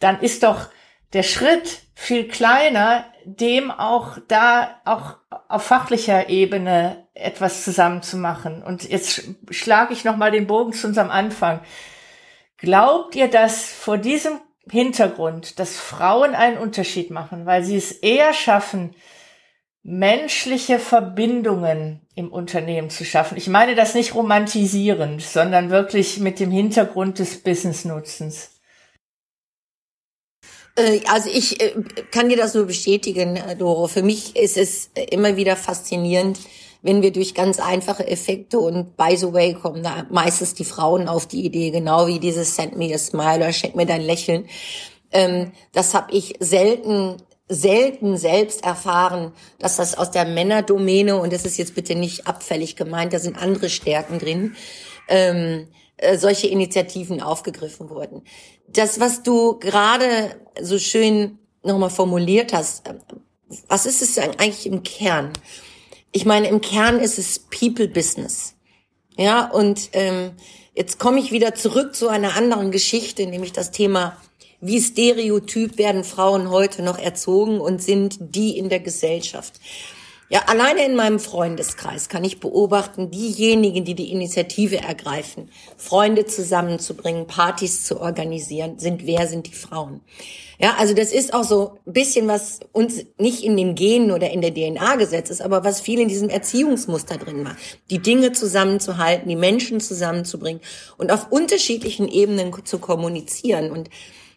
[0.00, 0.68] dann ist doch
[1.12, 8.62] der Schritt viel kleiner, dem auch da auch auf fachlicher Ebene etwas zusammenzumachen.
[8.62, 11.60] Und jetzt schlage ich noch mal den Bogen zu unserem Anfang.
[12.56, 18.32] Glaubt ihr, dass vor diesem Hintergrund, dass Frauen einen Unterschied machen, weil sie es eher
[18.32, 18.94] schaffen,
[19.82, 23.36] menschliche Verbindungen im Unternehmen zu schaffen.
[23.36, 28.60] Ich meine das nicht romantisierend, sondern wirklich mit dem Hintergrund des Business-Nutzens.
[30.76, 31.74] Äh, also ich äh,
[32.10, 33.88] kann dir das nur bestätigen, äh, Doro.
[33.88, 36.38] Für mich ist es immer wieder faszinierend,
[36.82, 41.08] wenn wir durch ganz einfache Effekte und by the way kommen da meistens die Frauen
[41.08, 44.46] auf die Idee, genau wie dieses Send me a smile oder schenk mir dein Lächeln.
[45.12, 47.16] Ähm, das habe ich selten
[47.48, 52.76] selten selbst erfahren, dass das aus der Männerdomäne, und das ist jetzt bitte nicht abfällig
[52.76, 54.56] gemeint, da sind andere Stärken drin,
[55.08, 55.68] ähm,
[55.98, 58.22] äh, solche Initiativen aufgegriffen wurden.
[58.68, 62.94] Das, was du gerade so schön nochmal formuliert hast, äh,
[63.68, 65.32] was ist es eigentlich im Kern?
[66.12, 68.54] Ich meine, im Kern ist es People Business.
[69.16, 70.32] Ja, und ähm,
[70.74, 74.16] jetzt komme ich wieder zurück zu einer anderen Geschichte, nämlich das Thema,
[74.60, 79.54] wie stereotyp werden Frauen heute noch erzogen und sind die in der Gesellschaft.
[80.32, 87.26] Ja, alleine in meinem Freundeskreis kann ich beobachten, diejenigen, die die Initiative ergreifen, Freunde zusammenzubringen,
[87.26, 90.00] Partys zu organisieren, sind wer sind die Frauen.
[90.58, 94.30] Ja, also das ist auch so ein bisschen was uns nicht in den Genen oder
[94.30, 97.56] in der DNA gesetzt ist, aber was viel in diesem Erziehungsmuster drin war.
[97.90, 100.62] Die Dinge zusammenzuhalten, die Menschen zusammenzubringen
[100.96, 103.90] und auf unterschiedlichen Ebenen zu kommunizieren und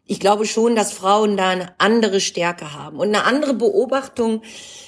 [0.07, 2.99] ich glaube schon, dass Frauen da eine andere Stärke haben.
[2.99, 4.43] Und eine andere Beobachtung,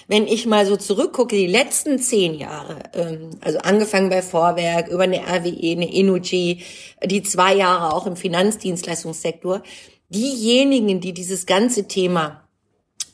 [0.07, 5.03] wenn ich mal so zurückgucke, die letzten zehn Jahre, ähm, also angefangen bei Vorwerk, über
[5.03, 6.63] eine RWE, eine Inuji,
[7.03, 9.63] die zwei Jahre auch im Finanzdienstleistungssektor,
[10.09, 12.43] diejenigen, die dieses ganze Thema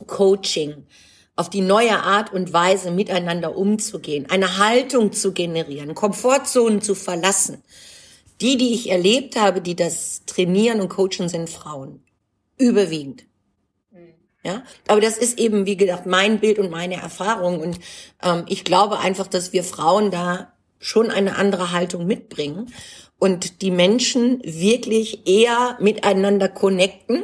[0.06, 0.86] Coaching,
[1.36, 7.64] auf die neue Art und Weise miteinander umzugehen, eine Haltung zu generieren, Komfortzonen zu verlassen,
[8.44, 12.04] die, die ich erlebt habe, die das trainieren und coachen, sind Frauen.
[12.58, 13.24] Überwiegend.
[13.92, 14.14] Mhm.
[14.44, 17.62] Ja, aber das ist eben, wie gesagt, mein Bild und meine Erfahrung.
[17.62, 17.80] Und
[18.22, 22.74] ähm, ich glaube einfach, dass wir Frauen da schon eine andere Haltung mitbringen
[23.18, 27.24] und die Menschen wirklich eher miteinander connecten,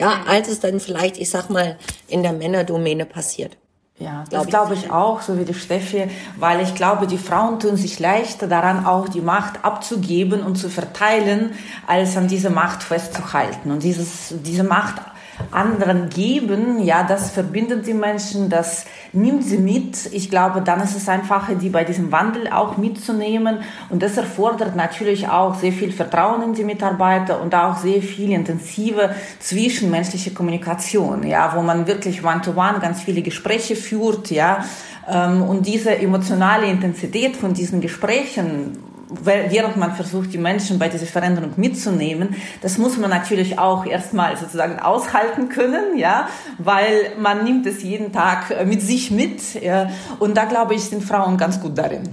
[0.00, 0.28] ja, mhm.
[0.28, 3.56] als es dann vielleicht, ich sag mal, in der Männerdomäne passiert.
[4.00, 7.76] Ja, das glaube ich auch, so wie die Steffi, weil ich glaube, die Frauen tun
[7.76, 11.52] sich leichter daran, auch die Macht abzugeben und zu verteilen,
[11.86, 13.72] als an diese Macht festzuhalten.
[13.72, 15.02] Und dieses, diese Macht
[15.50, 20.12] anderen geben, ja, das verbindet die Menschen, das nimmt sie mit.
[20.12, 23.58] Ich glaube, dann ist es einfacher, die bei diesem Wandel auch mitzunehmen.
[23.90, 28.30] Und das erfordert natürlich auch sehr viel Vertrauen in die Mitarbeiter und auch sehr viel
[28.32, 34.64] intensive zwischenmenschliche Kommunikation, ja, wo man wirklich one-to-one -one ganz viele Gespräche führt, ja.
[35.08, 41.06] Ähm, und diese emotionale Intensität von diesen Gesprächen, während man versucht, die Menschen bei dieser
[41.06, 47.66] Veränderung mitzunehmen, das muss man natürlich auch erstmal sozusagen aushalten können, ja, weil man nimmt
[47.66, 51.60] es jeden Tag äh, mit sich mit, ja, und da glaube ich, sind Frauen ganz
[51.60, 52.08] gut darin.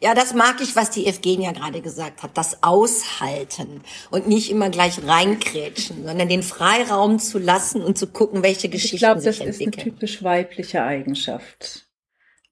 [0.00, 4.68] Ja, das mag ich, was die Evgenia gerade gesagt hat, das Aushalten und nicht immer
[4.68, 9.40] gleich reinkrätschen, sondern den Freiraum zu lassen und zu gucken, welche Geschichten ich glaub, sich
[9.40, 9.70] entwickeln.
[9.70, 11.83] Ich glaube, das ist eine typisch weibliche Eigenschaft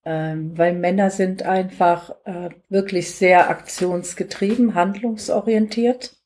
[0.04, 6.16] ähm, weil Männer sind einfach äh, wirklich sehr aktionsgetrieben, handlungsorientiert.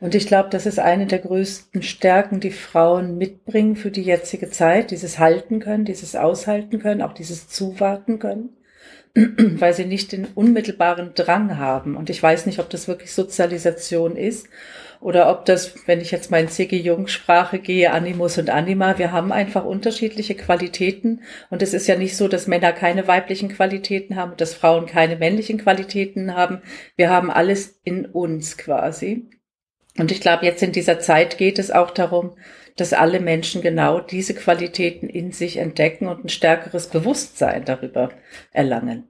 [0.00, 4.48] Und ich glaube, das ist eine der größten Stärken, die Frauen mitbringen für die jetzige
[4.48, 4.92] Zeit.
[4.92, 8.50] Dieses Halten können, dieses Aushalten können, auch dieses Zuwarten können,
[9.14, 11.96] weil sie nicht den unmittelbaren Drang haben.
[11.96, 14.48] Und ich weiß nicht, ob das wirklich Sozialisation ist
[15.00, 16.76] oder ob das, wenn ich jetzt mal in C.G.
[16.76, 21.22] Jung Sprache gehe, Animus und Anima, wir haben einfach unterschiedliche Qualitäten.
[21.50, 25.16] Und es ist ja nicht so, dass Männer keine weiblichen Qualitäten haben, dass Frauen keine
[25.16, 26.62] männlichen Qualitäten haben.
[26.96, 29.28] Wir haben alles in uns quasi.
[29.98, 32.36] Und ich glaube, jetzt in dieser Zeit geht es auch darum,
[32.76, 38.10] dass alle Menschen genau diese Qualitäten in sich entdecken und ein stärkeres Bewusstsein darüber
[38.52, 39.08] erlangen.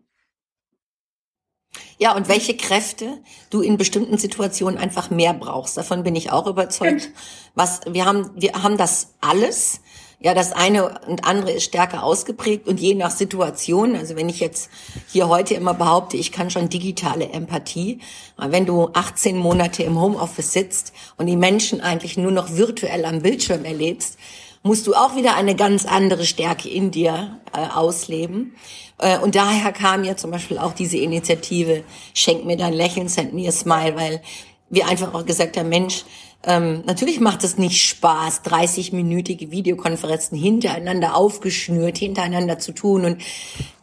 [1.99, 3.19] Ja, und welche Kräfte
[3.51, 5.77] du in bestimmten Situationen einfach mehr brauchst.
[5.77, 7.11] Davon bin ich auch überzeugt.
[7.55, 9.81] Was, wir haben, wir haben das alles.
[10.21, 14.41] Ja, das eine und andere ist stärker ausgeprägt und je nach Situation, also wenn ich
[14.41, 14.69] jetzt
[15.07, 18.01] hier heute immer behaupte, ich kann schon digitale Empathie,
[18.37, 23.23] wenn du 18 Monate im Homeoffice sitzt und die Menschen eigentlich nur noch virtuell am
[23.23, 24.19] Bildschirm erlebst,
[24.65, 28.57] musst du auch wieder eine ganz andere Stärke in dir äh, ausleben.
[28.99, 31.85] Äh, und daher kam ja zum Beispiel auch diese Initiative,
[32.15, 34.23] schenk mir dein Lächeln, send me a smile, weil
[34.71, 36.05] wir einfach auch gesagt haben, Mensch,
[36.45, 43.23] ähm, natürlich macht es nicht Spaß, 30-minütige Videokonferenzen hintereinander aufgeschnürt, hintereinander zu tun und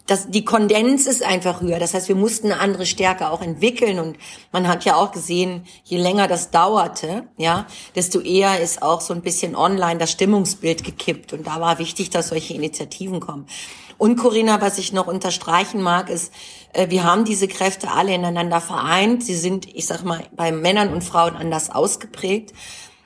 [0.07, 1.79] das, die Kondenz ist einfach höher.
[1.79, 4.17] Das heißt, wir mussten eine andere Stärke auch entwickeln und
[4.51, 9.13] man hat ja auch gesehen, je länger das dauerte, ja, desto eher ist auch so
[9.13, 13.47] ein bisschen online das Stimmungsbild gekippt und da war wichtig, dass solche Initiativen kommen.
[13.97, 16.33] Und Corinna, was ich noch unterstreichen mag, ist,
[16.73, 19.23] äh, wir haben diese Kräfte alle ineinander vereint.
[19.23, 22.53] Sie sind, ich sag mal, bei Männern und Frauen anders ausgeprägt.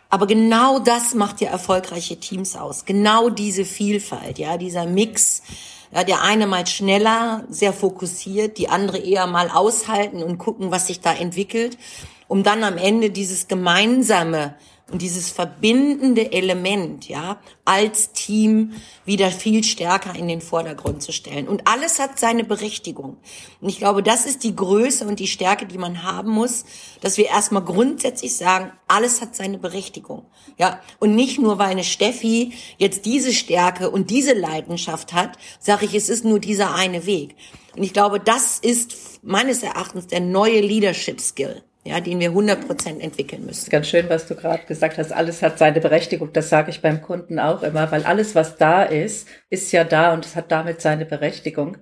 [0.10, 2.86] Aber genau das macht ja erfolgreiche Teams aus.
[2.86, 5.43] Genau diese Vielfalt, ja, dieser Mix.
[5.91, 10.86] Ja, der eine mal schneller, sehr fokussiert, die andere eher mal aushalten und gucken, was
[10.86, 11.80] sich da entwickelt,
[12.28, 14.54] um dann am Ende dieses gemeinsame
[14.91, 18.73] und dieses verbindende Element, ja, als Team
[19.06, 21.47] wieder viel stärker in den Vordergrund zu stellen.
[21.47, 23.17] Und alles hat seine Berechtigung.
[23.62, 26.65] Und ich glaube, das ist die Größe und die Stärke, die man haben muss,
[27.02, 30.25] dass wir erstmal grundsätzlich sagen, alles hat seine Berechtigung.
[30.58, 35.86] Ja, und nicht nur, weil eine Steffi jetzt diese Stärke und diese Leidenschaft hat, sage
[35.86, 37.36] ich, es ist nur dieser eine Weg.
[37.75, 42.68] Und ich glaube, das ist meines Erachtens der neue Leadership Skill ja, den wir 100
[42.68, 43.70] Prozent entwickeln müssen.
[43.70, 45.13] Ganz schön, was du gerade gesagt hast.
[45.13, 46.34] Alles hat seine Berechtigung.
[46.34, 50.13] Das sage ich beim Kunden auch immer, weil alles, was da ist, ist ja da
[50.13, 51.78] und es hat damit seine Berechtigung.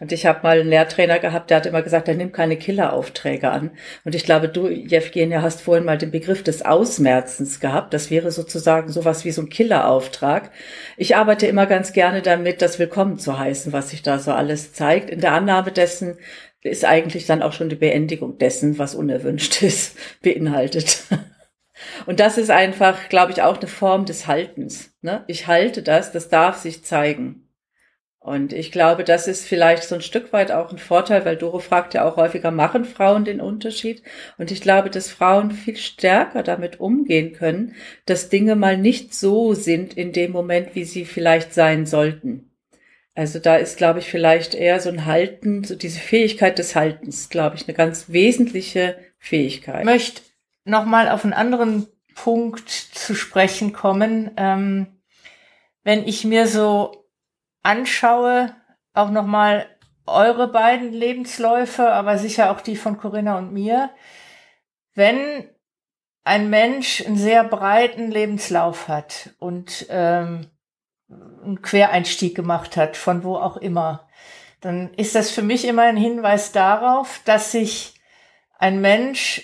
[0.00, 3.50] Und ich habe mal einen Lehrtrainer gehabt, der hat immer gesagt, er nimmt keine Killeraufträge
[3.50, 3.70] an.
[4.04, 7.94] Und ich glaube, du, Jevgenia, hast vorhin mal den Begriff des Ausmerzens gehabt.
[7.94, 10.50] Das wäre sozusagen sowas wie so ein Killerauftrag.
[10.98, 14.74] Ich arbeite immer ganz gerne damit, das willkommen zu heißen, was sich da so alles
[14.74, 16.18] zeigt, in der Annahme dessen,
[16.62, 21.04] ist eigentlich dann auch schon die Beendigung dessen, was unerwünscht ist, beinhaltet.
[22.06, 24.92] Und das ist einfach, glaube ich, auch eine Form des Haltens.
[25.00, 25.24] Ne?
[25.28, 27.48] Ich halte das, das darf sich zeigen.
[28.20, 31.60] Und ich glaube, das ist vielleicht so ein Stück weit auch ein Vorteil, weil Doro
[31.60, 34.02] fragt ja auch häufiger, machen Frauen den Unterschied?
[34.36, 37.74] Und ich glaube, dass Frauen viel stärker damit umgehen können,
[38.06, 42.47] dass Dinge mal nicht so sind in dem Moment, wie sie vielleicht sein sollten.
[43.18, 47.28] Also da ist, glaube ich, vielleicht eher so ein Halten, so diese Fähigkeit des Haltens,
[47.28, 49.80] glaube ich, eine ganz wesentliche Fähigkeit.
[49.80, 50.22] Ich möchte
[50.62, 54.30] nochmal auf einen anderen Punkt zu sprechen kommen.
[54.36, 55.00] Ähm,
[55.82, 57.08] wenn ich mir so
[57.64, 58.54] anschaue,
[58.94, 59.66] auch nochmal
[60.06, 63.90] eure beiden Lebensläufe, aber sicher auch die von Corinna und mir,
[64.94, 65.48] wenn
[66.22, 70.46] ein Mensch einen sehr breiten Lebenslauf hat und ähm,
[71.10, 74.08] einen Quereinstieg gemacht hat, von wo auch immer,
[74.60, 77.94] dann ist das für mich immer ein Hinweis darauf, dass sich
[78.58, 79.42] ein Mensch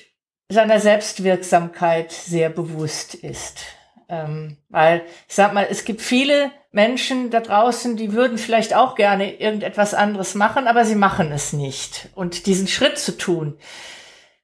[0.49, 3.61] seiner Selbstwirksamkeit sehr bewusst ist.
[4.09, 8.97] Ähm, weil ich sag mal, es gibt viele Menschen da draußen, die würden vielleicht auch
[8.97, 12.09] gerne irgendetwas anderes machen, aber sie machen es nicht.
[12.15, 13.57] Und diesen Schritt zu tun,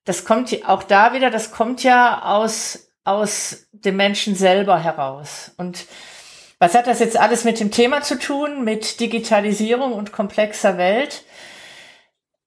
[0.05, 5.53] das kommt auch da wieder, das kommt ja aus, aus dem Menschen selber heraus.
[5.59, 5.87] Und
[6.61, 11.25] was hat das jetzt alles mit dem Thema zu tun, mit Digitalisierung und komplexer Welt?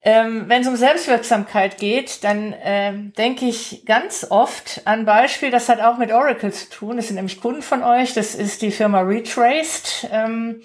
[0.03, 5.67] Ähm, Wenn es um Selbstwirksamkeit geht, dann ähm, denke ich ganz oft an Beispiel, das
[5.67, 6.97] hat auch mit Oracle zu tun.
[6.97, 8.13] Das sind nämlich Kunden von euch.
[8.13, 10.07] Das ist die Firma Retraced.
[10.11, 10.61] Ähm,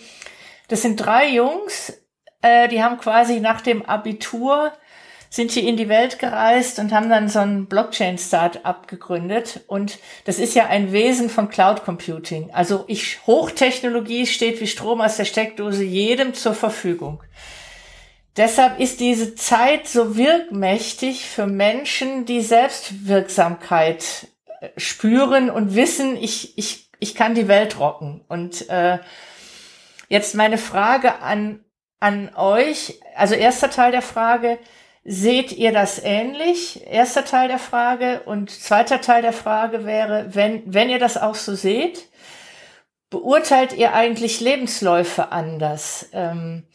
[0.68, 1.94] das sind drei Jungs,
[2.42, 4.72] äh, die haben quasi nach dem Abitur
[5.30, 9.60] sind hier in die Welt gereist und haben dann so ein Blockchain-Startup gegründet.
[9.66, 12.50] Und das ist ja ein Wesen von Cloud Computing.
[12.52, 17.22] Also ich, Hochtechnologie steht wie Strom aus der Steckdose jedem zur Verfügung.
[18.36, 24.28] deshalb ist diese Zeit so wirkmächtig für Menschen, die Selbstwirksamkeit
[24.60, 28.24] äh, spüren und wissen, ich, ich, ich kann die Welt rocken.
[28.28, 28.98] Und äh,
[30.08, 31.64] jetzt meine Frage an,
[32.00, 34.58] an euch, also erster Teil der Frage,
[35.10, 36.86] Seht ihr das ähnlich?
[36.86, 38.20] Erster Teil der Frage.
[38.26, 42.10] Und zweiter Teil der Frage wäre, wenn, wenn ihr das auch so seht,
[43.08, 46.10] beurteilt ihr eigentlich Lebensläufe anders?
[46.12, 46.68] Ähm,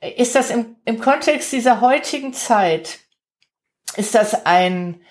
[0.00, 3.00] ist das im, im Kontext dieser heutigen Zeit,
[3.94, 5.02] ist das ein,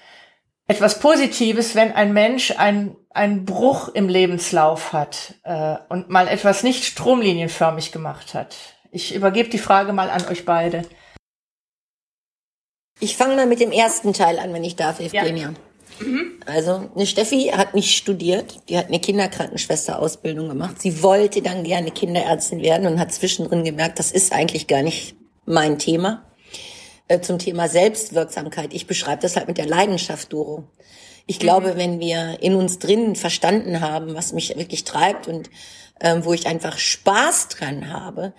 [0.65, 6.63] etwas Positives, wenn ein Mensch ein, einen Bruch im Lebenslauf hat äh, und mal etwas
[6.63, 8.56] nicht stromlinienförmig gemacht hat?
[8.89, 10.82] Ich übergebe die Frage mal an euch beide.
[12.99, 15.53] Ich fange mal mit dem ersten Teil an, wenn ich darf, Evgenia.
[15.99, 16.05] Ja.
[16.05, 16.39] Mhm.
[16.45, 20.81] Also, eine Steffi hat nicht studiert, die hat eine Kinderkrankenschwesterausbildung gemacht.
[20.81, 25.15] Sie wollte dann gerne Kinderärztin werden und hat zwischendrin gemerkt, das ist eigentlich gar nicht
[25.45, 26.25] mein Thema.
[27.08, 28.73] Äh, zum Thema Selbstwirksamkeit.
[28.73, 30.63] Ich beschreibe das halt mit der Leidenschaft, Doro.
[31.27, 31.77] Ich glaube, mhm.
[31.77, 35.49] wenn wir in uns drinnen verstanden haben, was mich wirklich treibt und
[36.01, 38.34] ähm, wo ich einfach Spaß dran habe,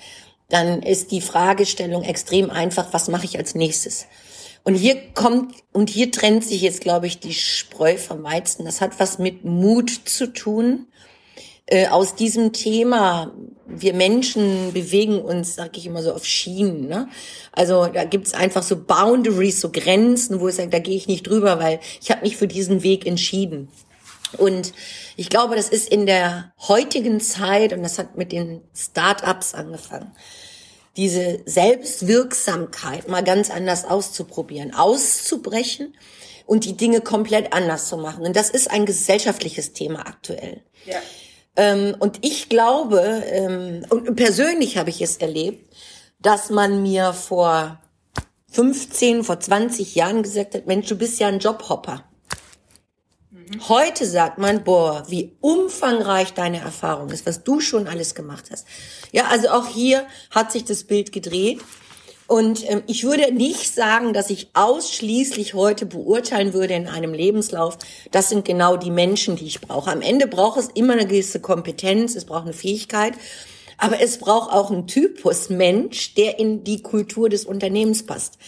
[0.48, 4.06] dann ist die Fragestellung extrem einfach, was mache ich als nächstes?
[4.66, 8.64] Und hier kommt, und hier trennt sich jetzt, glaube ich, die Spreu vom Weizen.
[8.64, 10.88] Das hat was mit Mut zu tun.
[11.66, 13.32] Äh, aus diesem Thema,
[13.68, 16.88] wir Menschen bewegen uns, sage ich immer so, auf Schienen.
[16.88, 17.08] Ne?
[17.52, 21.28] Also da gibt's einfach so Boundaries, so Grenzen, wo ich sage, da gehe ich nicht
[21.28, 23.68] drüber, weil ich habe mich für diesen Weg entschieden.
[24.36, 24.72] Und
[25.16, 30.10] ich glaube, das ist in der heutigen Zeit, und das hat mit den Start-ups angefangen,
[30.96, 35.94] diese Selbstwirksamkeit mal ganz anders auszuprobieren, auszubrechen
[36.46, 38.24] und die Dinge komplett anders zu machen.
[38.24, 40.62] Und das ist ein gesellschaftliches Thema aktuell.
[40.86, 40.98] Ja.
[41.56, 45.74] Ähm, und ich glaube, ähm, und persönlich habe ich es erlebt,
[46.20, 47.80] dass man mir vor
[48.52, 52.04] 15, vor 20 Jahren gesagt hat, Mensch, du bist ja ein Jobhopper.
[53.68, 58.66] Heute sagt man, boah, wie umfangreich deine Erfahrung ist, was du schon alles gemacht hast.
[59.12, 61.60] Ja, also auch hier hat sich das Bild gedreht.
[62.26, 67.78] Und ähm, ich würde nicht sagen, dass ich ausschließlich heute beurteilen würde in einem Lebenslauf,
[68.10, 69.92] das sind genau die Menschen, die ich brauche.
[69.92, 73.14] Am Ende braucht es immer eine gewisse Kompetenz, es braucht eine Fähigkeit,
[73.78, 78.38] aber es braucht auch einen Typus Mensch, der in die Kultur des Unternehmens passt.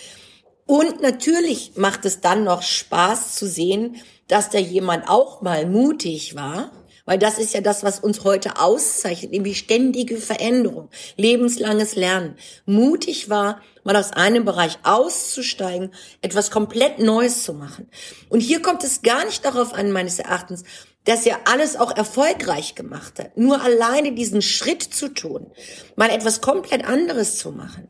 [0.66, 3.96] Und natürlich macht es dann noch Spaß zu sehen,
[4.28, 6.70] dass da jemand auch mal mutig war,
[7.04, 12.36] weil das ist ja das, was uns heute auszeichnet, nämlich ständige Veränderung, lebenslanges Lernen.
[12.66, 17.88] Mutig war, mal aus einem Bereich auszusteigen, etwas komplett Neues zu machen.
[18.28, 20.64] Und hier kommt es gar nicht darauf an, meines Erachtens,
[21.04, 23.38] dass er alles auch erfolgreich gemacht hat.
[23.38, 25.46] Nur alleine diesen Schritt zu tun,
[25.96, 27.88] mal etwas komplett anderes zu machen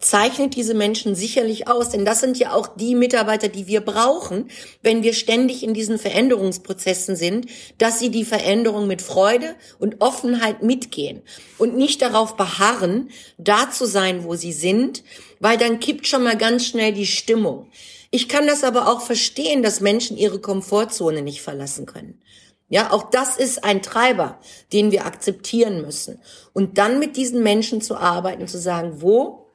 [0.00, 4.50] zeichnet diese Menschen sicherlich aus, denn das sind ja auch die Mitarbeiter, die wir brauchen,
[4.82, 7.46] wenn wir ständig in diesen Veränderungsprozessen sind,
[7.78, 11.22] dass sie die Veränderung mit Freude und Offenheit mitgehen
[11.58, 15.02] und nicht darauf beharren, da zu sein, wo sie sind,
[15.40, 17.68] weil dann kippt schon mal ganz schnell die Stimmung.
[18.10, 22.22] Ich kann das aber auch verstehen, dass Menschen ihre Komfortzone nicht verlassen können.
[22.70, 24.38] Ja, auch das ist ein Treiber,
[24.72, 26.20] den wir akzeptieren müssen.
[26.52, 29.47] Und dann mit diesen Menschen zu arbeiten zu sagen, wo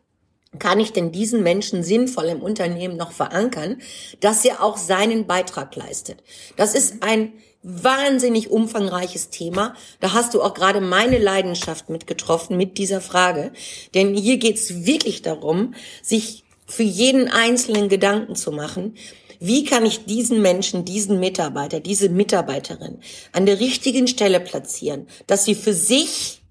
[0.59, 3.81] kann ich denn diesen Menschen sinnvoll im Unternehmen noch verankern,
[4.19, 6.23] dass er auch seinen Beitrag leistet.
[6.55, 9.73] Das ist ein wahnsinnig umfangreiches Thema.
[10.01, 13.53] Da hast du auch gerade meine Leidenschaft mit getroffen mit dieser Frage.
[13.93, 18.95] Denn hier geht's wirklich darum, sich für jeden einzelnen Gedanken zu machen.
[19.39, 22.99] Wie kann ich diesen Menschen, diesen Mitarbeiter, diese Mitarbeiterin
[23.31, 26.42] an der richtigen Stelle platzieren, dass sie für sich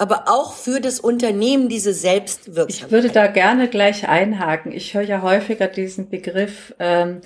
[0.00, 2.86] aber auch für das Unternehmen diese Selbstwirksamkeit.
[2.86, 4.72] Ich würde da gerne gleich einhaken.
[4.72, 7.20] Ich höre ja häufiger diesen Begriff ähm,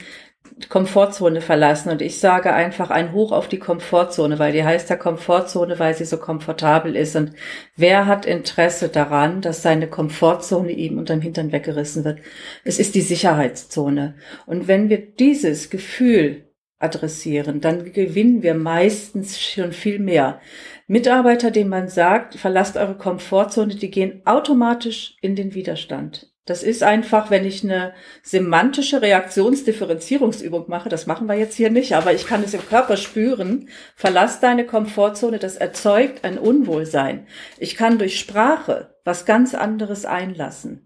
[0.69, 4.97] Komfortzone verlassen und ich sage einfach ein Hoch auf die Komfortzone, weil die heißt ja
[4.97, 7.33] Komfortzone, weil sie so komfortabel ist und
[7.77, 12.19] wer hat Interesse daran, dass seine Komfortzone ihm unterm Hintern weggerissen wird?
[12.65, 16.45] Es ist die Sicherheitszone und wenn wir dieses Gefühl
[16.79, 20.41] adressieren, dann gewinnen wir meistens schon viel mehr.
[20.87, 26.31] Mitarbeiter, denen man sagt, verlasst eure Komfortzone, die gehen automatisch in den Widerstand.
[26.47, 31.95] Das ist einfach, wenn ich eine semantische Reaktionsdifferenzierungsübung mache, das machen wir jetzt hier nicht,
[31.95, 37.27] aber ich kann es im Körper spüren, verlass deine Komfortzone, das erzeugt ein Unwohlsein.
[37.59, 40.85] Ich kann durch Sprache was ganz anderes einlassen.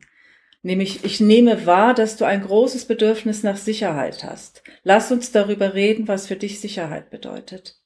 [0.62, 4.62] Nämlich, ich nehme wahr, dass du ein großes Bedürfnis nach Sicherheit hast.
[4.84, 7.77] Lass uns darüber reden, was für dich Sicherheit bedeutet.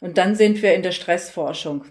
[0.00, 1.84] Und dann sind wir in der Stressforschung.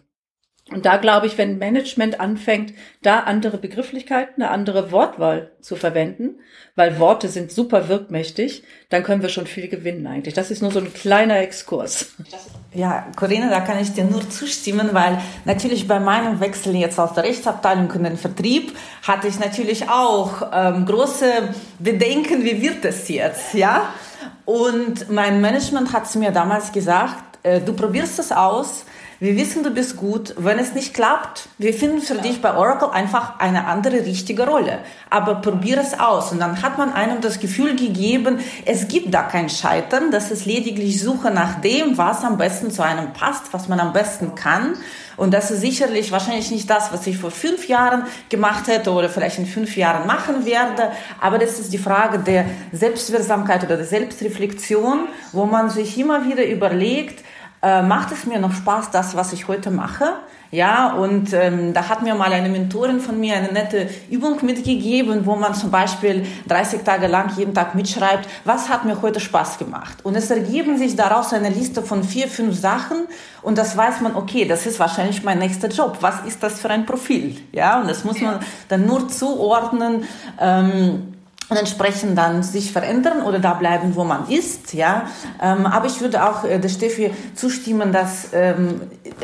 [0.72, 6.40] Und da glaube ich, wenn Management anfängt, da andere Begrifflichkeiten, eine andere Wortwahl zu verwenden,
[6.76, 10.36] weil Worte sind super wirkmächtig, dann können wir schon viel gewinnen eigentlich.
[10.36, 12.14] Das ist nur so ein kleiner Exkurs.
[12.72, 17.14] Ja, Corinna, da kann ich dir nur zustimmen, weil natürlich bei meinem Wechsel jetzt aus
[17.14, 21.50] der Rechtsabteilung in den Vertrieb hatte ich natürlich auch ähm, große
[21.80, 23.92] Bedenken, wie wird das jetzt, ja?
[24.46, 28.86] Und mein Management hat mir damals gesagt, äh, du probierst es aus,
[29.22, 30.34] wir wissen, du bist gut.
[30.38, 32.22] Wenn es nicht klappt, wir finden für ja.
[32.22, 34.80] dich bei Oracle einfach eine andere richtige Rolle.
[35.10, 36.32] Aber probier es aus.
[36.32, 40.12] Und dann hat man einem das Gefühl gegeben, es gibt da kein Scheitern.
[40.12, 43.92] Das ist lediglich Suche nach dem, was am besten zu einem passt, was man am
[43.92, 44.76] besten kann.
[45.18, 49.10] Und das ist sicherlich wahrscheinlich nicht das, was ich vor fünf Jahren gemacht hätte oder
[49.10, 50.94] vielleicht in fünf Jahren machen werde.
[51.20, 56.46] Aber das ist die Frage der Selbstwirksamkeit oder der Selbstreflexion, wo man sich immer wieder
[56.46, 57.22] überlegt,
[57.62, 60.14] äh, macht es mir noch Spaß, das, was ich heute mache?
[60.52, 65.26] Ja, und ähm, da hat mir mal eine Mentorin von mir eine nette Übung mitgegeben,
[65.28, 69.60] wo man zum Beispiel 30 Tage lang jeden Tag mitschreibt, was hat mir heute Spaß
[69.60, 70.00] gemacht.
[70.04, 73.08] Und es ergeben sich daraus eine Liste von vier, fünf Sachen
[73.44, 75.98] und das weiß man, okay, das ist wahrscheinlich mein nächster Job.
[76.02, 77.38] Was ist das für ein Profil?
[77.52, 78.40] Ja, und das muss man
[78.70, 80.06] dann nur zuordnen.
[80.40, 81.14] Ähm,
[81.50, 85.08] und entsprechend dann sich verändern oder da bleiben, wo man ist, ja.
[85.42, 88.82] Ähm, aber ich würde auch äh, der Steffi zustimmen, dass ähm,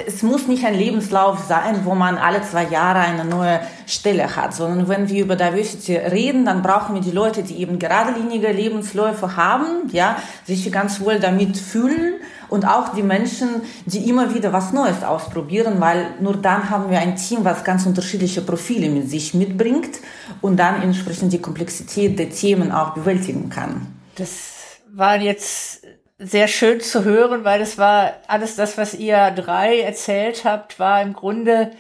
[0.08, 4.56] es muss nicht ein Lebenslauf sein, wo man alle zwei Jahre eine neue Stelle hat,
[4.56, 9.36] sondern wenn wir über Diversity reden, dann brauchen wir die Leute, die eben geradelinige Lebensläufe
[9.36, 12.16] haben, ja, sich ganz wohl damit fühlen
[12.50, 17.00] und auch die Menschen, die immer wieder was Neues ausprobieren, weil nur dann haben wir
[17.00, 20.00] ein Team, was ganz unterschiedliche Profile mit sich mitbringt
[20.42, 23.88] und dann entsprechend die Komplexität der Themen auch bewältigen kann.
[24.16, 24.54] Das
[24.94, 25.82] war jetzt
[26.18, 31.02] sehr schön zu hören, weil das war alles das, was ihr drei erzählt habt, war
[31.02, 31.72] im Grunde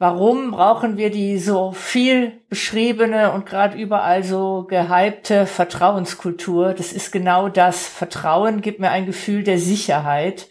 [0.00, 6.72] Warum brauchen wir die so viel beschriebene und gerade überall so gehypte Vertrauenskultur?
[6.72, 7.88] Das ist genau das.
[7.88, 10.48] Vertrauen gibt mir ein Gefühl der Sicherheit.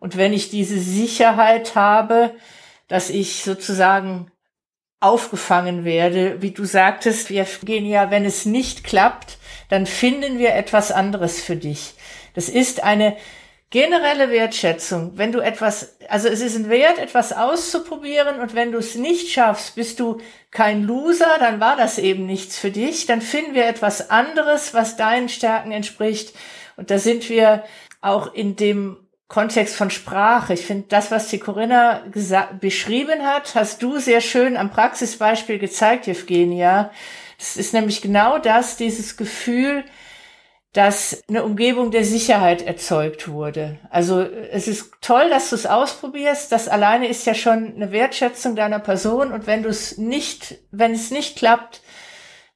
[0.00, 2.34] Und wenn ich diese Sicherheit habe,
[2.88, 4.32] dass ich sozusagen
[4.98, 9.38] aufgefangen werde, wie du sagtest, wir gehen ja, wenn es nicht klappt,
[9.68, 11.94] dann finden wir etwas anderes für dich.
[12.34, 13.16] Das ist eine
[13.70, 18.78] generelle Wertschätzung, wenn du etwas, also es ist ein Wert, etwas auszuprobieren und wenn du
[18.78, 20.18] es nicht schaffst, bist du
[20.50, 24.96] kein Loser, dann war das eben nichts für dich, dann finden wir etwas anderes, was
[24.96, 26.34] deinen Stärken entspricht
[26.76, 27.62] und da sind wir
[28.00, 28.96] auch in dem
[29.28, 30.54] Kontext von Sprache.
[30.54, 32.02] Ich finde, das, was die Corinna
[32.60, 36.90] beschrieben hat, hast du sehr schön am Praxisbeispiel gezeigt, Evgenia.
[37.38, 39.84] Das ist nämlich genau das, dieses Gefühl,
[40.72, 43.78] dass eine Umgebung der Sicherheit erzeugt wurde.
[43.90, 46.52] Also es ist toll, dass du es ausprobierst.
[46.52, 49.32] Das alleine ist ja schon eine Wertschätzung deiner Person.
[49.32, 51.82] Und wenn du es nicht, wenn es nicht klappt,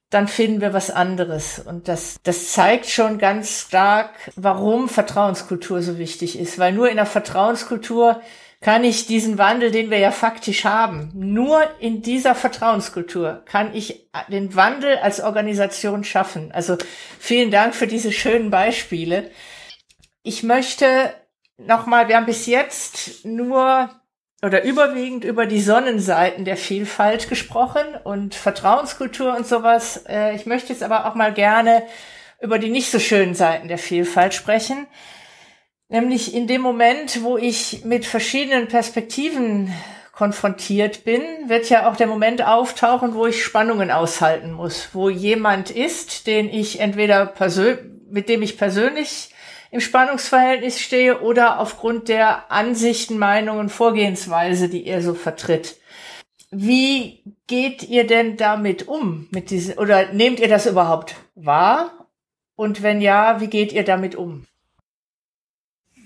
[0.09, 1.59] dann finden wir was anderes.
[1.59, 6.57] Und das, das zeigt schon ganz stark, warum Vertrauenskultur so wichtig ist.
[6.57, 8.21] Weil nur in der Vertrauenskultur
[8.65, 14.09] kann ich diesen Wandel, den wir ja faktisch haben, nur in dieser Vertrauenskultur kann ich
[14.27, 16.51] den Wandel als Organisation schaffen.
[16.51, 16.75] Also
[17.19, 19.29] vielen Dank für diese schönen Beispiele.
[20.23, 21.13] Ich möchte
[21.59, 23.91] nochmal, wir haben bis jetzt nur
[24.41, 30.05] oder überwiegend über die Sonnenseiten der Vielfalt gesprochen und Vertrauenskultur und sowas.
[30.09, 31.83] Äh, ich möchte jetzt aber auch mal gerne
[32.41, 34.87] über die nicht so schönen Seiten der Vielfalt sprechen.
[35.95, 39.71] Nämlich in dem Moment, wo ich mit verschiedenen Perspektiven
[40.11, 45.71] konfrontiert bin, wird ja auch der Moment auftauchen, wo ich Spannungen aushalten muss, wo jemand
[45.71, 47.33] ist, den ich entweder
[48.09, 49.29] mit dem ich persönlich
[49.71, 55.77] im Spannungsverhältnis stehe oder aufgrund der Ansichten, Meinungen, Vorgehensweise, die er so vertritt.
[56.51, 59.29] Wie geht ihr denn damit um?
[59.31, 62.09] Mit diesen, oder nehmt ihr das überhaupt wahr?
[62.57, 64.45] Und wenn ja, wie geht ihr damit um?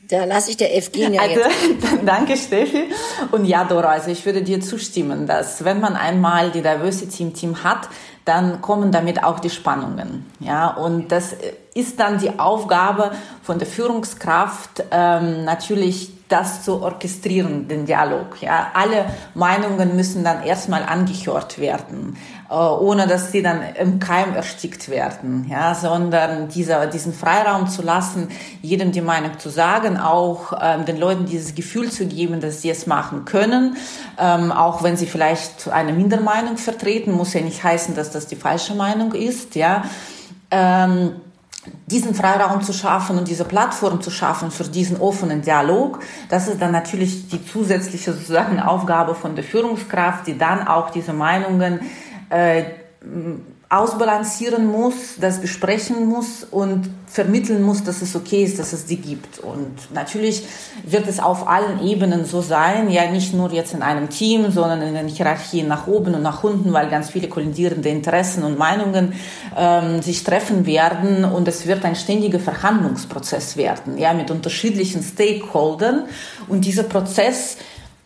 [0.09, 1.49] Da lasse ich der Evgenia also, jetzt.
[2.05, 2.85] Danke, Steffi.
[3.31, 7.33] Und ja, Dora, also ich würde dir zustimmen, dass wenn man einmal die Diversity im
[7.35, 7.89] Team hat,
[8.25, 10.25] dann kommen damit auch die Spannungen.
[10.39, 11.35] Ja, und das
[11.75, 13.11] ist dann die Aufgabe
[13.43, 18.41] von der Führungskraft, ähm, natürlich das zu orchestrieren, den Dialog.
[18.41, 22.17] Ja, alle Meinungen müssen dann erstmal angehört werden,
[22.49, 25.45] ohne dass sie dann im Keim erstickt werden.
[25.49, 28.29] Ja, sondern dieser, diesen Freiraum zu lassen,
[28.61, 32.69] jedem die Meinung zu sagen, auch ähm, den Leuten dieses Gefühl zu geben, dass sie
[32.71, 33.77] es machen können,
[34.17, 38.35] ähm, auch wenn sie vielleicht eine Mindermeinung vertreten, muss ja nicht heißen, dass das die
[38.35, 39.55] falsche Meinung ist.
[39.55, 39.83] Ja.
[40.49, 41.11] Ähm,
[41.87, 46.61] diesen Freiraum zu schaffen und diese Plattform zu schaffen für diesen offenen Dialog, das ist
[46.61, 51.81] dann natürlich die zusätzliche sozusagen Aufgabe von der Führungskraft, die dann auch diese Meinungen
[52.29, 52.63] äh,
[53.69, 58.97] ausbalancieren muss, das besprechen muss und vermitteln muss, dass es okay ist, dass es die
[58.97, 59.37] gibt.
[59.37, 60.43] Und natürlich
[60.83, 64.81] wird es auf allen Ebenen so sein, ja nicht nur jetzt in einem Team, sondern
[64.81, 69.13] in den Hierarchien nach oben und nach unten, weil ganz viele kollidierende Interessen und Meinungen
[69.55, 76.05] ähm, sich treffen werden und es wird ein ständiger Verhandlungsprozess werden, ja mit unterschiedlichen Stakeholdern
[76.47, 77.57] und dieser Prozess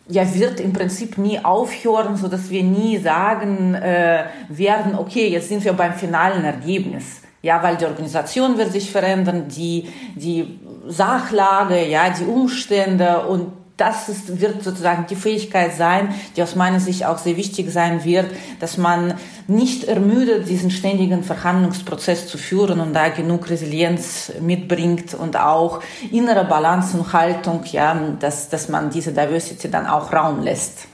[0.08, 5.48] ja, wird im Prinzip nie aufhören, so dass wir nie sagen äh, werden, okay, jetzt
[5.48, 7.22] sind wir beim finalen Ergebnis.
[7.42, 14.08] Ja, weil die Organisation wird sich verändern, die, die Sachlage, ja, die Umstände und das
[14.08, 18.30] ist, wird sozusagen die Fähigkeit sein, die aus meiner Sicht auch sehr wichtig sein wird,
[18.60, 19.14] dass man
[19.48, 26.44] nicht ermüdet, diesen ständigen Verhandlungsprozess zu führen und da genug Resilienz mitbringt und auch innere
[26.44, 30.88] Balance und Haltung, ja, dass, dass man diese Diversity dann auch Raum lässt.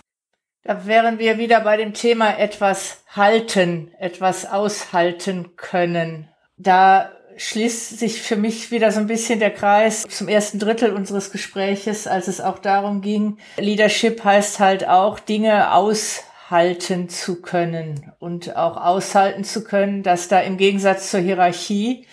[0.62, 6.28] Da wären wir wieder bei dem Thema etwas halten, etwas aushalten können.
[6.56, 11.32] Da schließt sich für mich wieder so ein bisschen der Kreis zum ersten Drittel unseres
[11.32, 18.56] Gespräches, als es auch darum ging, Leadership heißt halt auch, Dinge aushalten zu können und
[18.56, 22.04] auch aushalten zu können, dass da im Gegensatz zur Hierarchie,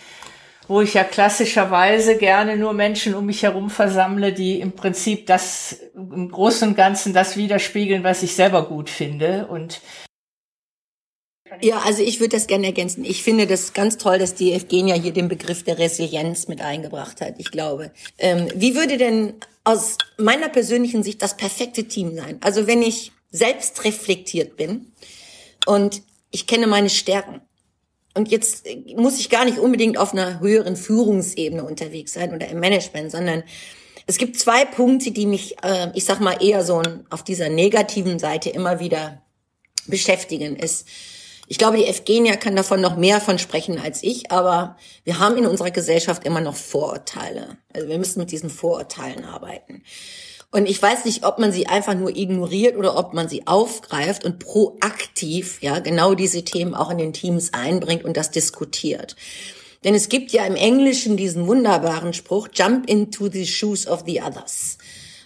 [0.70, 5.78] wo ich ja klassischerweise gerne nur Menschen um mich herum versammle, die im Prinzip das
[5.94, 9.48] im Großen und Ganzen das widerspiegeln, was ich selber gut finde.
[9.48, 9.82] Und
[11.62, 13.04] ja, also ich würde das gerne ergänzen.
[13.06, 17.22] Ich finde das ganz toll, dass die Evgenia hier den Begriff der Resilienz mit eingebracht
[17.22, 17.92] hat, ich glaube.
[18.18, 19.34] Ähm, wie würde denn
[19.64, 22.38] aus meiner persönlichen Sicht das perfekte Team sein?
[22.42, 24.92] Also wenn ich selbst reflektiert bin
[25.66, 26.02] und
[26.32, 27.42] ich kenne meine Stärken.
[28.14, 32.60] Und jetzt muss ich gar nicht unbedingt auf einer höheren Führungsebene unterwegs sein oder im
[32.60, 33.44] Management, sondern
[34.08, 38.20] es gibt zwei Punkte, die mich, äh, ich sag mal, eher so auf dieser negativen
[38.20, 39.22] Seite immer wieder
[39.86, 40.56] beschäftigen.
[40.56, 40.88] Ist
[41.48, 44.76] ich glaube, die Evgenia kann davon noch mehr von sprechen als ich, aber
[45.06, 47.58] wir haben in unserer Gesellschaft immer noch Vorurteile.
[47.74, 49.84] Also wir müssen mit diesen Vorurteilen arbeiten.
[50.52, 54.26] Und ich weiß nicht, ob man sie einfach nur ignoriert oder ob man sie aufgreift
[54.26, 59.16] und proaktiv, ja, genau diese Themen auch in den Teams einbringt und das diskutiert.
[59.84, 64.22] Denn es gibt ja im Englischen diesen wunderbaren Spruch, jump into the shoes of the
[64.22, 64.78] others.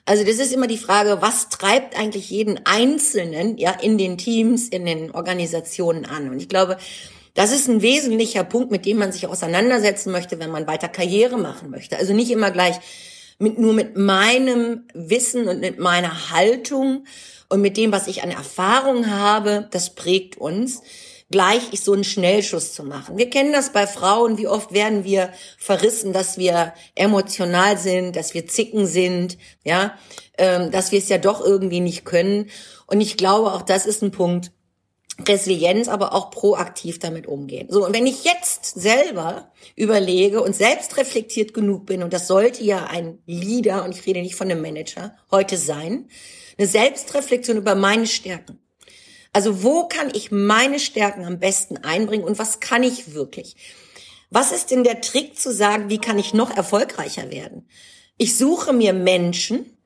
[0.06, 4.68] Also das ist immer die Frage, was treibt eigentlich jeden Einzelnen ja in den Teams,
[4.68, 6.30] in den Organisationen an?
[6.30, 6.78] Und ich glaube,
[7.34, 11.38] das ist ein wesentlicher Punkt, mit dem man sich auseinandersetzen möchte, wenn man weiter Karriere
[11.38, 11.98] machen möchte.
[11.98, 12.76] Also nicht immer gleich
[13.40, 17.06] mit, nur mit meinem Wissen und mit meiner Haltung
[17.50, 20.82] und mit dem, was ich an Erfahrung habe, das prägt uns,
[21.32, 23.18] gleich so einen Schnellschuss zu machen.
[23.18, 28.34] Wir kennen das bei Frauen, wie oft werden wir verrissen, dass wir emotional sind, dass
[28.34, 29.98] wir zicken sind, ja,
[30.38, 32.50] ähm, dass wir es ja doch irgendwie nicht können.
[32.88, 34.52] Und ich glaube, auch das ist ein Punkt,
[35.28, 37.68] Resilienz, aber auch proaktiv damit umgehen.
[37.70, 42.64] So, und wenn ich jetzt selber überlege und selbst reflektiert genug bin, und das sollte
[42.64, 46.10] ja ein Leader, und ich rede nicht von einem Manager, heute sein,
[46.58, 48.61] eine Selbstreflexion über meine Stärken.
[49.34, 53.56] Also wo kann ich meine Stärken am besten einbringen und was kann ich wirklich?
[54.30, 57.68] Was ist denn der Trick zu sagen, wie kann ich noch erfolgreicher werden?
[58.18, 59.78] Ich suche mir Menschen,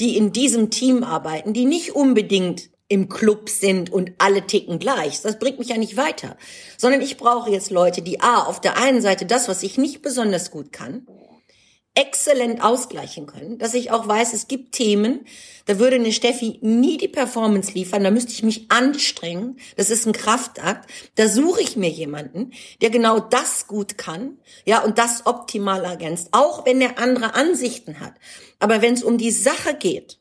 [0.00, 5.20] die in diesem Team arbeiten, die nicht unbedingt im Club sind und alle ticken gleich.
[5.22, 6.36] Das bringt mich ja nicht weiter.
[6.76, 10.02] Sondern ich brauche jetzt Leute, die A, auf der einen Seite das, was ich nicht
[10.02, 11.06] besonders gut kann,
[11.94, 15.26] exzellent ausgleichen können, dass ich auch weiß, es gibt Themen,
[15.66, 20.06] da würde eine Steffi nie die Performance liefern, da müsste ich mich anstrengen, das ist
[20.06, 25.26] ein Kraftakt, da suche ich mir jemanden, der genau das gut kann, ja, und das
[25.26, 28.14] optimal ergänzt, auch wenn der andere Ansichten hat.
[28.60, 30.20] Aber wenn es um die Sache geht,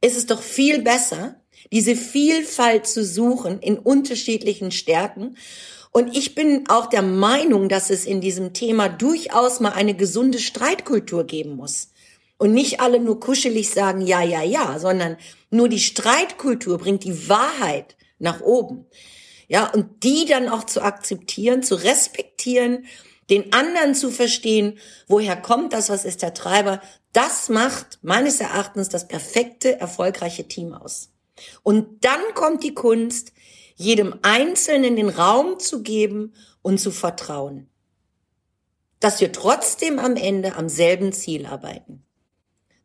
[0.00, 1.36] ist es doch viel besser,
[1.72, 5.36] diese Vielfalt zu suchen in unterschiedlichen Stärken
[5.92, 10.38] und ich bin auch der Meinung, dass es in diesem Thema durchaus mal eine gesunde
[10.38, 11.88] Streitkultur geben muss.
[12.38, 15.16] Und nicht alle nur kuschelig sagen, ja, ja, ja, sondern
[15.50, 18.86] nur die Streitkultur bringt die Wahrheit nach oben.
[19.48, 22.86] Ja, und die dann auch zu akzeptieren, zu respektieren,
[23.28, 26.80] den anderen zu verstehen, woher kommt das, was ist der Treiber,
[27.12, 31.10] das macht meines Erachtens das perfekte, erfolgreiche Team aus.
[31.62, 33.32] Und dann kommt die Kunst,
[33.76, 37.68] jedem Einzelnen den Raum zu geben und zu vertrauen.
[39.00, 42.04] Dass wir trotzdem am Ende am selben Ziel arbeiten.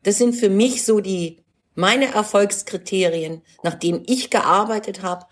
[0.04, 1.44] Das sind für mich so die,
[1.76, 5.26] meine Erfolgskriterien, nach denen ich gearbeitet habe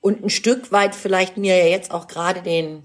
[0.00, 2.82] und ein Stück weit vielleicht mir ja jetzt auch gerade den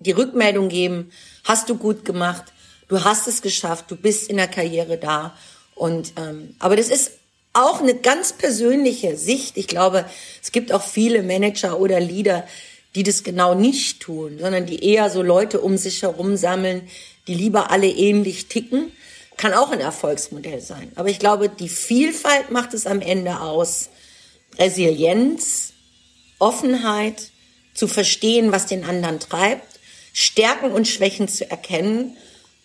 [0.00, 1.10] die Rückmeldung geben,
[1.44, 2.44] hast du gut gemacht,
[2.88, 5.36] du hast es geschafft, du bist in der Karriere da.
[5.74, 7.12] Und ähm, aber das ist
[7.58, 9.56] auch eine ganz persönliche Sicht.
[9.56, 10.04] Ich glaube,
[10.42, 12.46] es gibt auch viele Manager oder Leader,
[12.94, 16.88] die das genau nicht tun, sondern die eher so Leute um sich herum sammeln,
[17.26, 18.92] die lieber alle ähnlich ticken.
[19.36, 20.90] Kann auch ein Erfolgsmodell sein.
[20.96, 23.90] Aber ich glaube, die Vielfalt macht es am Ende aus.
[24.58, 25.72] Resilienz,
[26.38, 27.30] Offenheit,
[27.78, 29.78] zu verstehen, was den anderen treibt,
[30.12, 32.16] Stärken und Schwächen zu erkennen,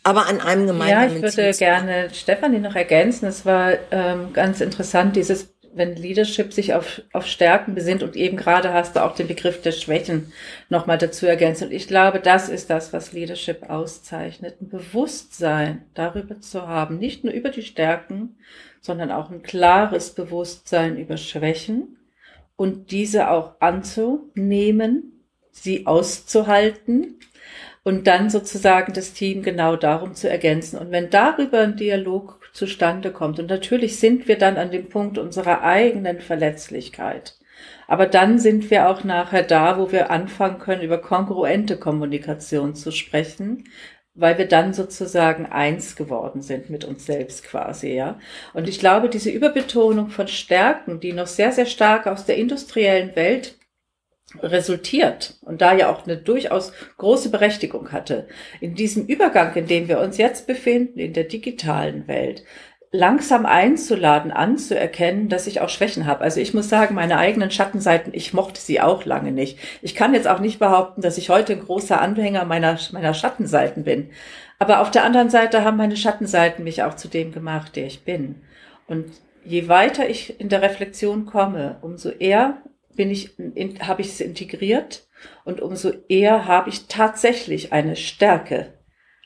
[0.03, 3.25] aber an einem gemeinsamen Ja, ich würde gerne Stefanie noch ergänzen.
[3.25, 8.35] Es war ähm, ganz interessant, dieses, wenn Leadership sich auf, auf Stärken besinnt und eben
[8.35, 10.33] gerade hast du auch den Begriff der Schwächen
[10.67, 11.63] nochmal dazu ergänzt.
[11.63, 14.61] Und ich glaube, das ist das, was Leadership auszeichnet.
[14.61, 18.35] Ein Bewusstsein darüber zu haben, nicht nur über die Stärken,
[18.81, 21.97] sondern auch ein klares Bewusstsein über Schwächen
[22.57, 27.19] und diese auch anzunehmen, sie auszuhalten
[27.83, 30.77] und dann sozusagen das Team genau darum zu ergänzen.
[30.79, 35.17] Und wenn darüber ein Dialog zustande kommt, und natürlich sind wir dann an dem Punkt
[35.17, 37.35] unserer eigenen Verletzlichkeit,
[37.87, 42.91] aber dann sind wir auch nachher da, wo wir anfangen können, über kongruente Kommunikation zu
[42.91, 43.65] sprechen,
[44.15, 48.19] weil wir dann sozusagen eins geworden sind mit uns selbst quasi, ja.
[48.53, 53.15] Und ich glaube, diese Überbetonung von Stärken, die noch sehr, sehr stark aus der industriellen
[53.15, 53.57] Welt
[54.41, 58.27] resultiert und da ja auch eine durchaus große Berechtigung hatte,
[58.61, 62.43] in diesem Übergang, in dem wir uns jetzt befinden, in der digitalen Welt,
[62.93, 66.21] langsam einzuladen, anzuerkennen, dass ich auch Schwächen habe.
[66.21, 69.57] Also ich muss sagen, meine eigenen Schattenseiten, ich mochte sie auch lange nicht.
[69.81, 73.83] Ich kann jetzt auch nicht behaupten, dass ich heute ein großer Anhänger meiner, meiner Schattenseiten
[73.83, 74.11] bin.
[74.59, 78.05] Aber auf der anderen Seite haben meine Schattenseiten mich auch zu dem gemacht, der ich
[78.05, 78.43] bin.
[78.85, 79.05] Und
[79.43, 82.57] je weiter ich in der Reflexion komme, umso eher
[82.95, 83.31] bin ich,
[83.81, 85.07] habe ich es integriert
[85.45, 88.73] und umso eher habe ich tatsächlich eine Stärke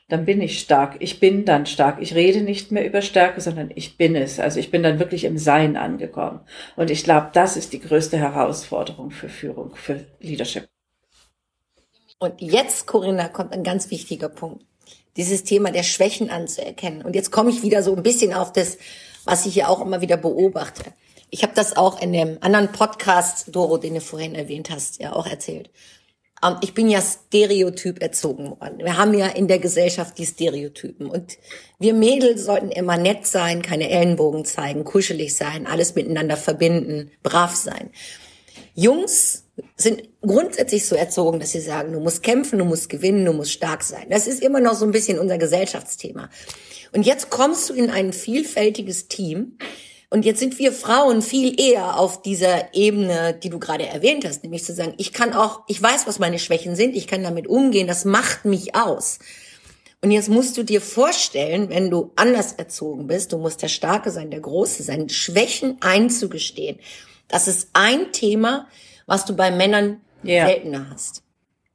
[0.08, 0.96] dann bin ich stark.
[1.00, 2.00] Ich bin dann stark.
[2.00, 4.40] Ich rede nicht mehr über Stärke, sondern ich bin es.
[4.40, 6.40] Also ich bin dann wirklich im Sein angekommen.
[6.76, 10.66] Und ich glaube, das ist die größte Herausforderung für Führung, für Leadership.
[12.18, 14.64] Und jetzt, Corinna, kommt ein ganz wichtiger Punkt.
[15.18, 17.02] Dieses Thema der Schwächen anzuerkennen.
[17.02, 18.78] Und jetzt komme ich wieder so ein bisschen auf das,
[19.24, 20.84] was ich hier auch immer wieder beobachte.
[21.30, 25.12] Ich habe das auch in dem anderen Podcast, Doro, den du vorhin erwähnt hast, ja
[25.12, 25.70] auch erzählt.
[26.42, 28.78] Ähm, ich bin ja stereotyp erzogen worden.
[28.78, 31.08] Wir haben ja in der Gesellschaft die Stereotypen.
[31.08, 31.38] Und
[31.78, 37.54] wir Mädels sollten immer nett sein, keine Ellenbogen zeigen, kuschelig sein, alles miteinander verbinden, brav
[37.54, 37.90] sein.
[38.74, 39.44] Jungs
[39.76, 43.52] sind grundsätzlich so erzogen, dass sie sagen, du musst kämpfen, du musst gewinnen, du musst
[43.52, 44.06] stark sein.
[44.08, 46.30] Das ist immer noch so ein bisschen unser Gesellschaftsthema.
[46.92, 49.58] Und jetzt kommst du in ein vielfältiges Team,
[50.10, 54.42] und jetzt sind wir Frauen viel eher auf dieser Ebene, die du gerade erwähnt hast,
[54.42, 57.46] nämlich zu sagen, ich kann auch, ich weiß, was meine Schwächen sind, ich kann damit
[57.46, 59.18] umgehen, das macht mich aus.
[60.00, 64.10] Und jetzt musst du dir vorstellen, wenn du anders erzogen bist, du musst der Starke
[64.10, 66.78] sein, der Große sein, Schwächen einzugestehen.
[67.26, 68.68] Das ist ein Thema,
[69.06, 70.46] was du bei Männern yeah.
[70.46, 71.22] seltener hast.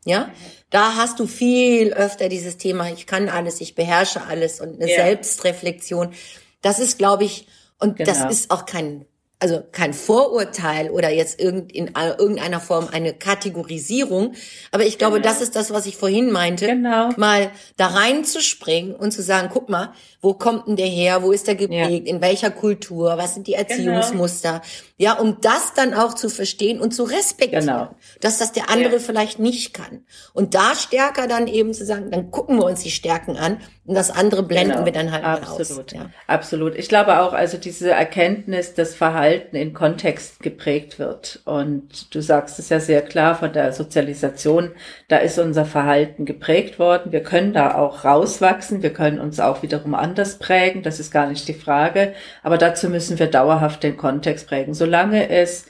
[0.06, 0.32] Ja,
[0.70, 4.88] da hast du viel öfter dieses Thema, ich kann alles, ich beherrsche alles und eine
[4.90, 5.06] yeah.
[5.06, 6.14] Selbstreflexion.
[6.62, 7.48] Das ist, glaube ich,
[7.84, 8.10] und genau.
[8.10, 9.06] das ist auch kein,
[9.40, 14.36] also kein Vorurteil oder jetzt irgend, in irgendeiner Form eine Kategorisierung.
[14.72, 15.30] Aber ich glaube, genau.
[15.30, 16.66] das ist das, was ich vorhin meinte.
[16.66, 17.10] Genau.
[17.18, 21.24] Mal da reinzuspringen und zu sagen, guck mal, wo kommt denn der her?
[21.24, 22.08] Wo ist der geprägt?
[22.08, 22.14] Ja.
[22.14, 23.18] In welcher Kultur?
[23.18, 23.64] Was sind die genau.
[23.64, 24.52] Erziehungsmuster?
[24.52, 24.64] Genau.
[25.04, 27.96] Ja, um das dann auch zu verstehen und zu respektieren, genau.
[28.22, 29.00] dass das der andere ja.
[29.00, 30.06] vielleicht nicht kann.
[30.32, 33.96] Und da stärker dann eben zu sagen, dann gucken wir uns die Stärken an und
[33.96, 34.86] das andere blenden genau.
[34.86, 35.94] wir dann halt Absolut.
[35.94, 36.00] aus.
[36.00, 36.10] Ja.
[36.28, 36.76] Absolut.
[36.76, 41.42] Ich glaube auch, also diese Erkenntnis, dass Verhalten in Kontext geprägt wird.
[41.44, 44.72] Und du sagst es ja sehr klar von der Sozialisation,
[45.10, 47.12] da ist unser Verhalten geprägt worden.
[47.12, 48.84] Wir können da auch rauswachsen.
[48.84, 50.82] Wir können uns auch wiederum anders prägen.
[50.82, 52.14] Das ist gar nicht die Frage.
[52.42, 54.74] Aber dazu müssen wir dauerhaft den Kontext prägen.
[54.94, 55.66] Solange es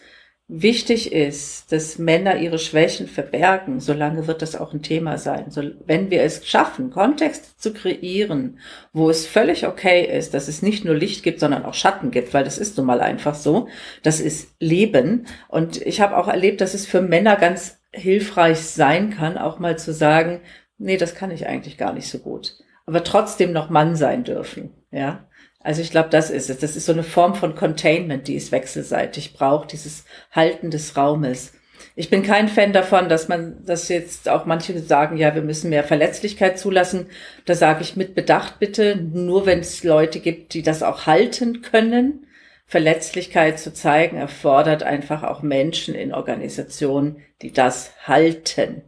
[0.49, 5.49] wichtig ist, dass Männer ihre Schwächen verbergen, solange wird das auch ein Thema sein.
[5.49, 8.59] So, wenn wir es schaffen, Kontext zu kreieren,
[8.91, 12.34] wo es völlig okay ist, dass es nicht nur Licht gibt, sondern auch Schatten gibt,
[12.34, 13.69] weil das ist nun mal einfach so.
[14.01, 15.26] Das ist Leben.
[15.47, 19.78] Und ich habe auch erlebt, dass es für Männer ganz hilfreich sein kann, auch mal
[19.78, 20.41] zu sagen,
[20.78, 24.71] nee, das kann ich eigentlich gar nicht so gut aber trotzdem noch Mann sein dürfen.
[24.91, 25.28] Ja.
[25.64, 26.59] Also ich glaube, das ist es.
[26.59, 31.53] Das ist so eine Form von Containment, die es wechselseitig braucht, dieses Halten des Raumes.
[31.95, 35.70] Ich bin kein Fan davon, dass man, dass jetzt auch manche sagen, ja, wir müssen
[35.70, 37.07] mehr Verletzlichkeit zulassen.
[37.45, 41.61] Da sage ich mit Bedacht bitte, nur wenn es Leute gibt, die das auch halten
[41.61, 42.28] können.
[42.66, 48.84] Verletzlichkeit zu zeigen erfordert einfach auch Menschen in Organisationen, die das halten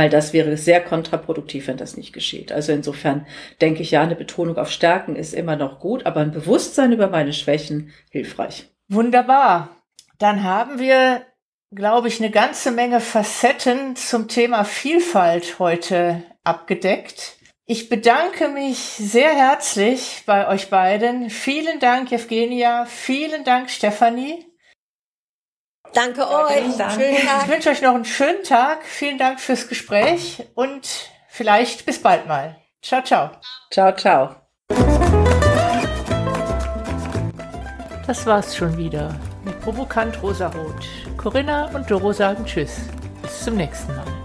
[0.00, 2.52] weil das wäre sehr kontraproduktiv, wenn das nicht geschieht.
[2.52, 3.26] Also insofern
[3.60, 7.08] denke ich ja, eine Betonung auf Stärken ist immer noch gut, aber ein Bewusstsein über
[7.08, 8.70] meine Schwächen hilfreich.
[8.88, 9.76] Wunderbar.
[10.16, 11.26] Dann haben wir,
[11.70, 17.36] glaube ich, eine ganze Menge Facetten zum Thema Vielfalt heute abgedeckt.
[17.66, 21.28] Ich bedanke mich sehr herzlich bei euch beiden.
[21.28, 22.86] Vielen Dank, Evgenia.
[22.86, 24.49] Vielen Dank, Stefanie.
[25.94, 26.76] Danke euch.
[26.76, 27.00] Dank.
[27.00, 28.84] Ich wünsche euch noch einen schönen Tag.
[28.84, 30.88] Vielen Dank fürs Gespräch und
[31.28, 32.56] vielleicht bis bald mal.
[32.82, 33.30] Ciao, ciao.
[33.70, 34.36] Ciao, ciao.
[38.06, 39.14] Das war's schon wieder
[39.44, 40.84] mit Provokant Rosarot.
[41.16, 42.80] Corinna und Doro sagen Tschüss.
[43.22, 44.19] Bis zum nächsten Mal.